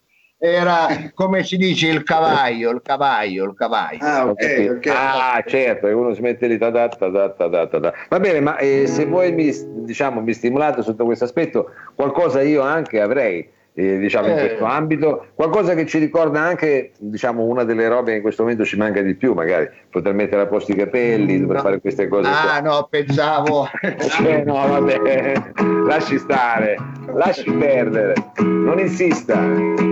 era 0.45 0.89
come 1.15 1.45
si 1.45 1.57
dice 1.57 1.87
il 1.87 2.03
cavallo, 2.03 2.71
il 2.71 2.81
cavallo, 2.83 3.45
il 3.45 3.55
cavallo. 3.55 3.99
Ah, 4.01 4.29
okay, 4.29 4.67
okay. 4.67 4.93
ah 4.93 5.41
certo, 5.47 5.87
e 5.87 5.93
uno 5.93 6.13
si 6.15 6.21
mette 6.21 6.49
lì, 6.49 6.59
ta, 6.59 6.73
ta, 6.73 6.89
ta, 6.89 7.31
ta, 7.31 7.67
ta, 7.69 7.95
va 8.09 8.19
bene, 8.19 8.41
ma 8.41 8.57
eh, 8.57 8.89
se 8.89 9.07
voi 9.07 9.31
mi, 9.31 9.53
diciamo, 9.85 10.21
mi 10.21 10.33
stimolate 10.33 10.83
sotto 10.83 11.05
questo 11.05 11.25
aspetto, 11.25 11.71
qualcosa 11.95 12.43
io 12.43 12.61
anche 12.61 13.01
avrei 13.01 13.49
eh, 13.75 13.99
diciamo, 13.99 14.27
in 14.27 14.35
questo 14.35 14.65
ambito. 14.65 15.27
Qualcosa 15.33 15.75
che 15.75 15.87
ci 15.87 15.99
ricorda 15.99 16.41
anche, 16.41 16.91
diciamo, 16.99 17.45
una 17.45 17.63
delle 17.63 17.87
robe 17.87 18.11
che 18.11 18.17
in 18.17 18.23
questo 18.23 18.43
momento 18.43 18.65
ci 18.65 18.77
manca 18.77 19.01
di 19.01 19.15
più, 19.15 19.35
magari 19.35 19.71
poter 19.91 20.13
mettere 20.13 20.43
a 20.43 20.47
posto 20.47 20.73
i 20.73 20.75
capelli, 20.75 21.39
dover 21.39 21.59
no. 21.59 21.63
fare 21.63 21.81
queste 21.81 22.09
cose. 22.09 22.29
Ah, 22.29 22.61
qua. 22.61 22.69
no, 22.69 22.89
pensavo. 22.91 23.69
eh, 23.81 24.43
no, 24.45 24.55
vabbè, 24.55 25.33
lasci 25.87 26.19
stare, 26.19 26.77
lasci 27.15 27.49
perdere, 27.53 28.15
non 28.39 28.81
insista. 28.81 29.92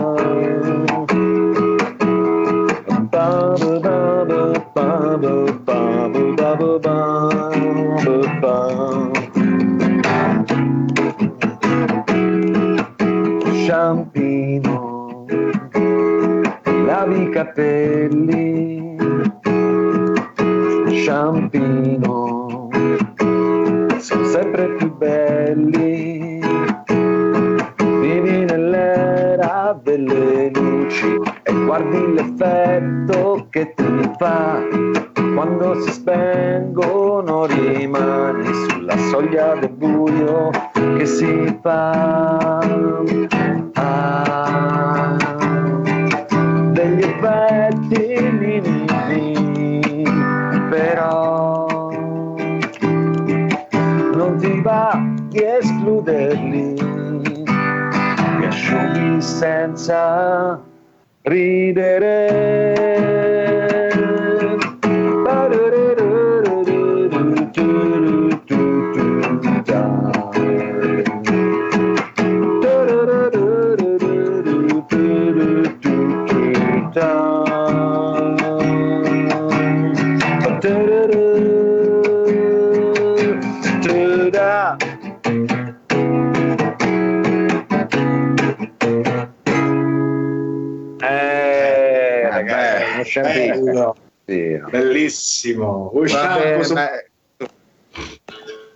Eh, 95.01 95.05
Bellissimo. 95.05 95.91
Vabbè, 95.93 96.61
ma... 96.73 96.87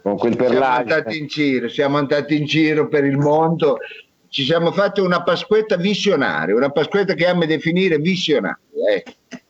Con 0.01 0.17
quel 0.17 0.35
siamo 0.35 0.65
andati 0.65 1.17
in 1.17 1.27
giro, 1.27 1.67
siamo 1.67 1.97
andati 1.97 2.37
in 2.37 2.45
giro 2.45 2.87
per 2.87 3.05
il 3.05 3.17
mondo, 3.17 3.79
ci 4.29 4.43
siamo 4.43 4.71
fatti 4.71 4.99
una 5.01 5.23
Pasquetta 5.23 5.77
visionaria, 5.77 6.55
una 6.55 6.69
Pasquetta 6.69 7.15
che 7.15 7.25
ama 7.25 7.45
definire 7.45 7.97
visionaria. 7.97 8.59
Eh. 8.87 9.03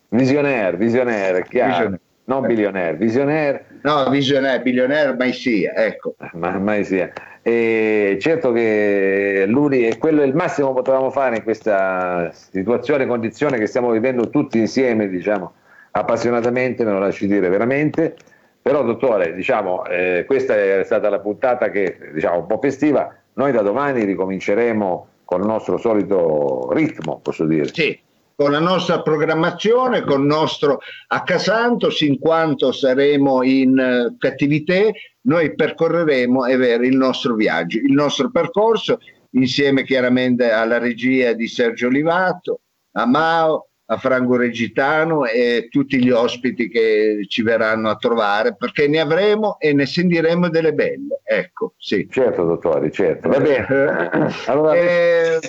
Visionaire, 0.09 0.77
visionaire, 0.77 1.45
chiaro. 1.49 1.71
Visionaire. 1.71 1.99
Non 2.27 2.41
bilionaire, 2.47 2.97
visionaire. 2.97 3.65
No, 3.83 4.09
visionaire, 4.09 4.63
bilionaire 4.63 5.13
mai 5.15 5.31
sia, 5.31 5.75
ecco. 5.75 6.15
Ma, 6.33 6.57
mai 6.57 6.83
sia. 6.83 7.11
E 7.43 8.17
certo 8.19 8.51
che 8.51 9.45
l'Uri 9.47 9.83
è 9.83 9.97
quello 9.99 10.23
è 10.23 10.25
il 10.25 10.33
massimo 10.33 10.69
che 10.69 10.81
potevamo 10.81 11.11
fare 11.11 11.35
in 11.37 11.43
questa 11.43 12.31
situazione, 12.33 13.05
condizione 13.05 13.59
che 13.59 13.67
stiamo 13.67 13.91
vivendo 13.91 14.29
tutti 14.29 14.57
insieme, 14.57 15.07
diciamo, 15.07 15.53
appassionatamente, 15.97 16.83
me 16.83 16.91
lo 16.91 16.99
lasci 16.99 17.27
dire 17.27 17.49
veramente. 17.49 18.15
Però, 18.61 18.83
dottore, 18.83 19.33
diciamo, 19.33 19.85
eh, 19.85 20.23
questa 20.25 20.55
è 20.55 20.83
stata 20.83 21.09
la 21.09 21.19
puntata 21.19 21.69
che, 21.69 21.97
diciamo, 22.13 22.39
un 22.39 22.47
po' 22.47 22.59
festiva. 22.59 23.15
Noi 23.33 23.51
da 23.51 23.61
domani 23.61 24.03
ricominceremo 24.03 25.07
con 25.23 25.41
il 25.41 25.47
nostro 25.47 25.77
solito 25.77 26.69
ritmo, 26.71 27.19
posso 27.21 27.45
dire. 27.45 27.67
Sì, 27.71 27.97
con 28.35 28.51
la 28.51 28.59
nostra 28.59 29.01
programmazione, 29.01 30.03
con 30.03 30.21
il 30.21 30.27
nostro 30.27 30.79
Accasantos, 31.07 32.01
in 32.01 32.19
quanto 32.19 32.71
saremo 32.71 33.43
in 33.43 33.77
uh, 33.77 34.17
cattività, 34.17 34.81
noi 35.21 35.53
percorreremo 35.53 36.45
è 36.45 36.57
vero, 36.57 36.83
il 36.83 36.97
nostro 36.97 37.35
viaggio, 37.35 37.77
il 37.77 37.93
nostro 37.93 38.31
percorso, 38.31 38.99
insieme 39.31 39.83
chiaramente 39.83 40.51
alla 40.51 40.79
regia 40.79 41.33
di 41.33 41.47
Sergio 41.47 41.87
Olivato, 41.87 42.61
a 42.93 43.05
Mao, 43.05 43.67
a 43.87 43.97
Franco 43.97 44.35
Regitano 44.35 45.25
e 45.25 45.67
tutti 45.69 46.03
gli 46.03 46.09
ospiti 46.09 46.69
che 46.69 47.25
ci 47.27 47.43
verranno 47.43 47.89
a 47.89 47.95
trovare, 47.95 48.55
perché 48.55 48.87
ne 48.87 48.99
avremo 48.99 49.57
e 49.59 49.73
ne 49.73 49.85
sentiremo 49.85 50.49
delle 50.49 50.73
belle. 50.73 51.21
Ecco, 51.23 51.73
sì. 51.77 52.07
Certo, 52.09 52.43
dottore, 52.43 52.91
certo. 52.91 53.29
Va 53.29 53.39
bene. 53.39 54.33
Allora, 54.47 54.73
eh, 54.73 55.39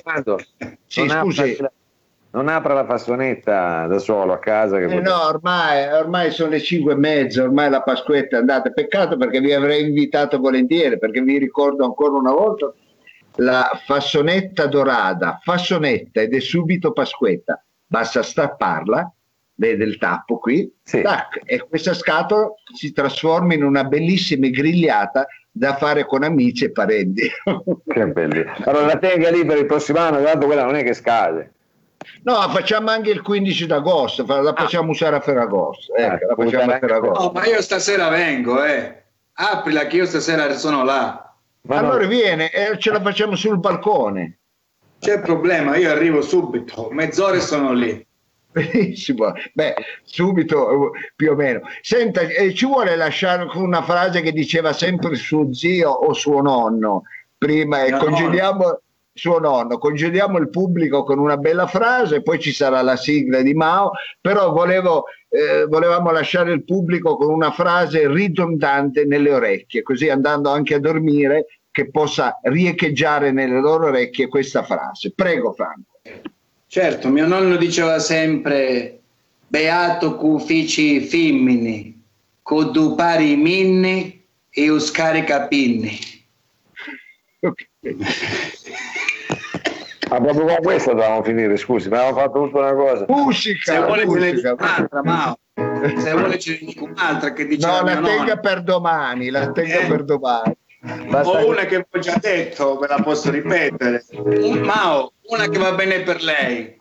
sì, 0.86 1.08
scusi 1.08 1.56
non 2.36 2.48
apra 2.48 2.74
la 2.74 2.84
fassonetta 2.84 3.86
da 3.86 3.98
solo 3.98 4.34
a 4.34 4.38
casa. 4.38 4.78
Eh 4.78 5.00
no, 5.00 5.26
ormai, 5.26 5.90
ormai, 5.90 6.30
sono 6.30 6.50
le 6.50 6.60
cinque 6.60 6.92
e 6.92 6.96
mezza, 6.96 7.42
ormai 7.42 7.70
la 7.70 7.80
Pasquetta 7.80 8.36
è 8.36 8.40
andata. 8.40 8.70
Peccato 8.70 9.16
perché 9.16 9.40
vi 9.40 9.54
avrei 9.54 9.88
invitato 9.88 10.38
volentieri, 10.38 10.98
perché 10.98 11.22
vi 11.22 11.38
ricordo 11.38 11.86
ancora 11.86 12.12
una 12.12 12.32
volta 12.32 12.74
la 13.36 13.80
fassonetta 13.86 14.66
dorata, 14.66 15.40
fassonetta 15.42 16.20
ed 16.20 16.34
è 16.34 16.40
subito 16.40 16.92
Pasquetta. 16.92 17.64
Basta 17.86 18.22
stapparla, 18.22 19.12
vede 19.54 19.84
il 19.84 19.98
tappo 19.98 20.38
qui, 20.38 20.70
sì. 20.82 21.02
tac, 21.02 21.40
e 21.44 21.66
questa 21.68 21.94
scatola 21.94 22.48
si 22.74 22.92
trasforma 22.92 23.54
in 23.54 23.64
una 23.64 23.84
bellissima 23.84 24.48
grigliata 24.48 25.26
da 25.50 25.76
fare 25.76 26.04
con 26.04 26.22
amici 26.22 26.64
e 26.64 26.72
parenti. 26.72 27.28
Che 27.86 28.06
belli. 28.08 28.44
Allora 28.64 28.86
la 28.86 28.98
tenga 28.98 29.30
lì 29.30 29.44
per 29.44 29.58
il 29.58 29.66
prossimo 29.66 29.98
anno, 30.00 30.22
tanto 30.22 30.46
quella 30.46 30.64
non 30.64 30.74
è 30.74 30.82
che 30.82 30.92
scade. 30.92 31.52
No, 32.24 32.34
facciamo 32.50 32.90
anche 32.90 33.10
il 33.10 33.22
15 33.22 33.66
d'agosto, 33.66 34.24
la 34.26 34.54
facciamo 34.54 34.88
ah. 34.88 34.90
usare 34.90 35.16
a 35.16 35.20
Ferragosto. 35.20 35.94
Ecco, 35.94 36.26
la 36.26 36.34
facciamo 36.34 36.72
a 36.72 36.78
Ferragosto. 36.78 37.24
No, 37.24 37.30
ma 37.32 37.46
io 37.46 37.62
stasera 37.62 38.08
vengo, 38.08 38.62
eh. 38.62 39.02
Aprila 39.32 39.86
che 39.86 39.96
io 39.96 40.06
stasera 40.06 40.52
sono 40.54 40.84
là. 40.84 41.34
Ma 41.62 41.78
allora 41.78 42.02
no. 42.02 42.08
viene 42.08 42.50
e 42.50 42.72
eh, 42.72 42.78
ce 42.78 42.90
la 42.90 43.00
facciamo 43.00 43.34
sul 43.34 43.58
balcone. 43.58 44.38
C'è 45.06 45.20
problema, 45.20 45.76
io 45.76 45.88
arrivo 45.88 46.20
subito, 46.20 46.88
mezz'ora 46.90 47.38
sono 47.38 47.72
lì. 47.72 48.04
Benissimo, 48.50 49.32
beh, 49.52 49.74
subito 50.02 50.90
più 51.14 51.30
o 51.30 51.36
meno. 51.36 51.60
Senta, 51.80 52.22
eh, 52.22 52.52
ci 52.52 52.66
vuole 52.66 52.96
lasciare 52.96 53.48
una 53.54 53.82
frase 53.82 54.20
che 54.20 54.32
diceva 54.32 54.72
sempre 54.72 55.14
suo 55.14 55.54
zio 55.54 55.90
o 55.90 56.12
suo 56.12 56.40
nonno 56.40 57.02
prima 57.38 57.84
e 57.84 57.90
no, 57.90 57.98
congediamo. 57.98 58.64
No 58.64 58.80
suo 59.16 59.38
nonno, 59.38 59.78
congediamo 59.78 60.36
il 60.36 60.50
pubblico 60.50 61.02
con 61.02 61.18
una 61.18 61.38
bella 61.38 61.66
frase, 61.66 62.20
poi 62.20 62.38
ci 62.38 62.52
sarà 62.52 62.82
la 62.82 62.96
sigla 62.96 63.40
di 63.40 63.54
Mao, 63.54 63.92
però 64.20 64.52
volevo, 64.52 65.04
eh, 65.30 65.64
volevamo 65.64 66.10
lasciare 66.10 66.52
il 66.52 66.64
pubblico 66.64 67.16
con 67.16 67.32
una 67.32 67.50
frase 67.50 68.12
ridondante 68.12 69.06
nelle 69.06 69.32
orecchie, 69.32 69.82
così 69.82 70.10
andando 70.10 70.50
anche 70.50 70.74
a 70.74 70.80
dormire 70.80 71.46
che 71.76 71.90
possa 71.90 72.40
riecheggiare 72.42 73.32
nelle 73.32 73.60
loro 73.60 73.88
orecchie 73.88 74.28
questa 74.28 74.62
frase. 74.62 75.12
Prego 75.14 75.52
Franco. 75.52 76.00
Certo, 76.66 77.10
mio 77.10 77.26
nonno 77.26 77.56
diceva 77.56 77.98
sempre 77.98 79.00
beato 79.46 80.16
cu 80.16 80.38
fici 80.38 81.00
fimmini, 81.00 82.02
cu 82.40 82.70
du 82.70 82.94
pari 82.94 83.36
minni 83.36 84.24
e 84.48 84.70
uscarica 84.70 85.48
pinni. 85.48 85.98
Okay. 87.40 87.68
Ma 90.08 90.20
proprio 90.20 90.46
con 90.46 90.56
questo 90.62 90.92
dovevamo 90.94 91.22
finire, 91.24 91.56
scusi, 91.58 91.90
ma 91.90 91.98
avevamo 91.98 92.20
fatto 92.20 92.44
tutta 92.44 92.58
una 92.58 92.74
cosa. 92.74 93.04
Musica! 93.08 93.72
Se 93.72 93.80
vuole 93.80 94.08
ce 94.08 94.18
ne 94.18 94.32
dico 94.32 94.56
un'altra, 94.58 95.02
ma 95.02 95.38
se 95.98 96.12
vuole 96.12 96.38
ce 96.38 96.50
ne 96.52 96.66
dico 96.68 96.84
un'altra 96.84 97.32
che 97.32 97.46
diceva 97.46 97.80
No, 97.80 97.84
la 97.84 97.94
tenga 97.96 98.24
nonno. 98.24 98.40
per 98.40 98.62
domani, 98.62 99.28
la 99.30 99.50
tenga 99.52 99.80
eh. 99.80 99.86
per 99.88 100.04
domani. 100.04 100.56
Basta 101.08 101.42
o 101.42 101.48
una 101.48 101.64
che 101.64 101.86
ho 101.90 101.98
già 101.98 102.16
detto, 102.20 102.78
ve 102.78 102.86
la 102.86 103.00
posso 103.02 103.30
ripetere. 103.30 104.04
Mao, 104.62 105.12
una 105.26 105.48
che 105.48 105.58
va 105.58 105.72
bene 105.72 106.00
per 106.02 106.22
lei. 106.22 106.78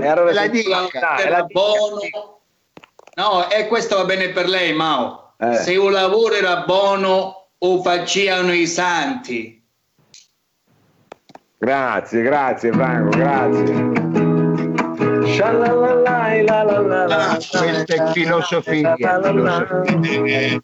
E 0.00 0.06
allora 0.06 0.32
la 0.32 0.46
dica, 0.48 0.86
la, 0.92 1.28
la 1.28 1.42
bono. 1.44 2.40
No, 3.16 3.50
e 3.50 3.66
questo 3.66 3.96
va 3.96 4.04
bene 4.04 4.30
per 4.30 4.48
lei, 4.48 4.72
Mao. 4.72 5.34
Eh. 5.38 5.54
Se 5.54 5.76
un 5.76 5.92
lavoro 5.92 6.34
era 6.34 6.62
buono, 6.62 7.46
o 7.58 7.82
facciano 7.82 8.52
i 8.52 8.66
santi. 8.66 9.64
Grazie, 11.58 12.22
grazie 12.22 12.72
Franco, 12.72 13.16
grazie. 13.16 14.05
Ah, 17.08 17.36
questa 17.36 17.94
è 17.94 18.10
filosofia. 18.12 18.94
filosofia. 18.96 20.62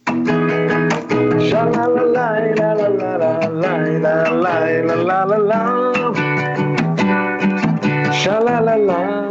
Shalalala, 8.12 9.28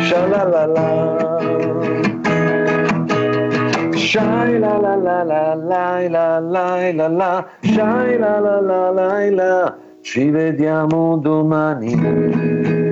shalalala. 0.00 0.90
Shai 3.96 4.58
la 4.58 4.76
la 4.78 4.94
la 4.96 5.22
la 5.22 5.54
la 5.54 5.98
la 6.08 6.40
la 6.40 7.08
la 7.08 7.46
Shai 7.62 8.18
la 8.18 8.38
la 8.40 8.60
la 8.60 8.90
la 8.90 9.30
la 9.30 9.74
Ci 10.02 10.30
vediamo 10.30 11.16
domani 11.18 12.89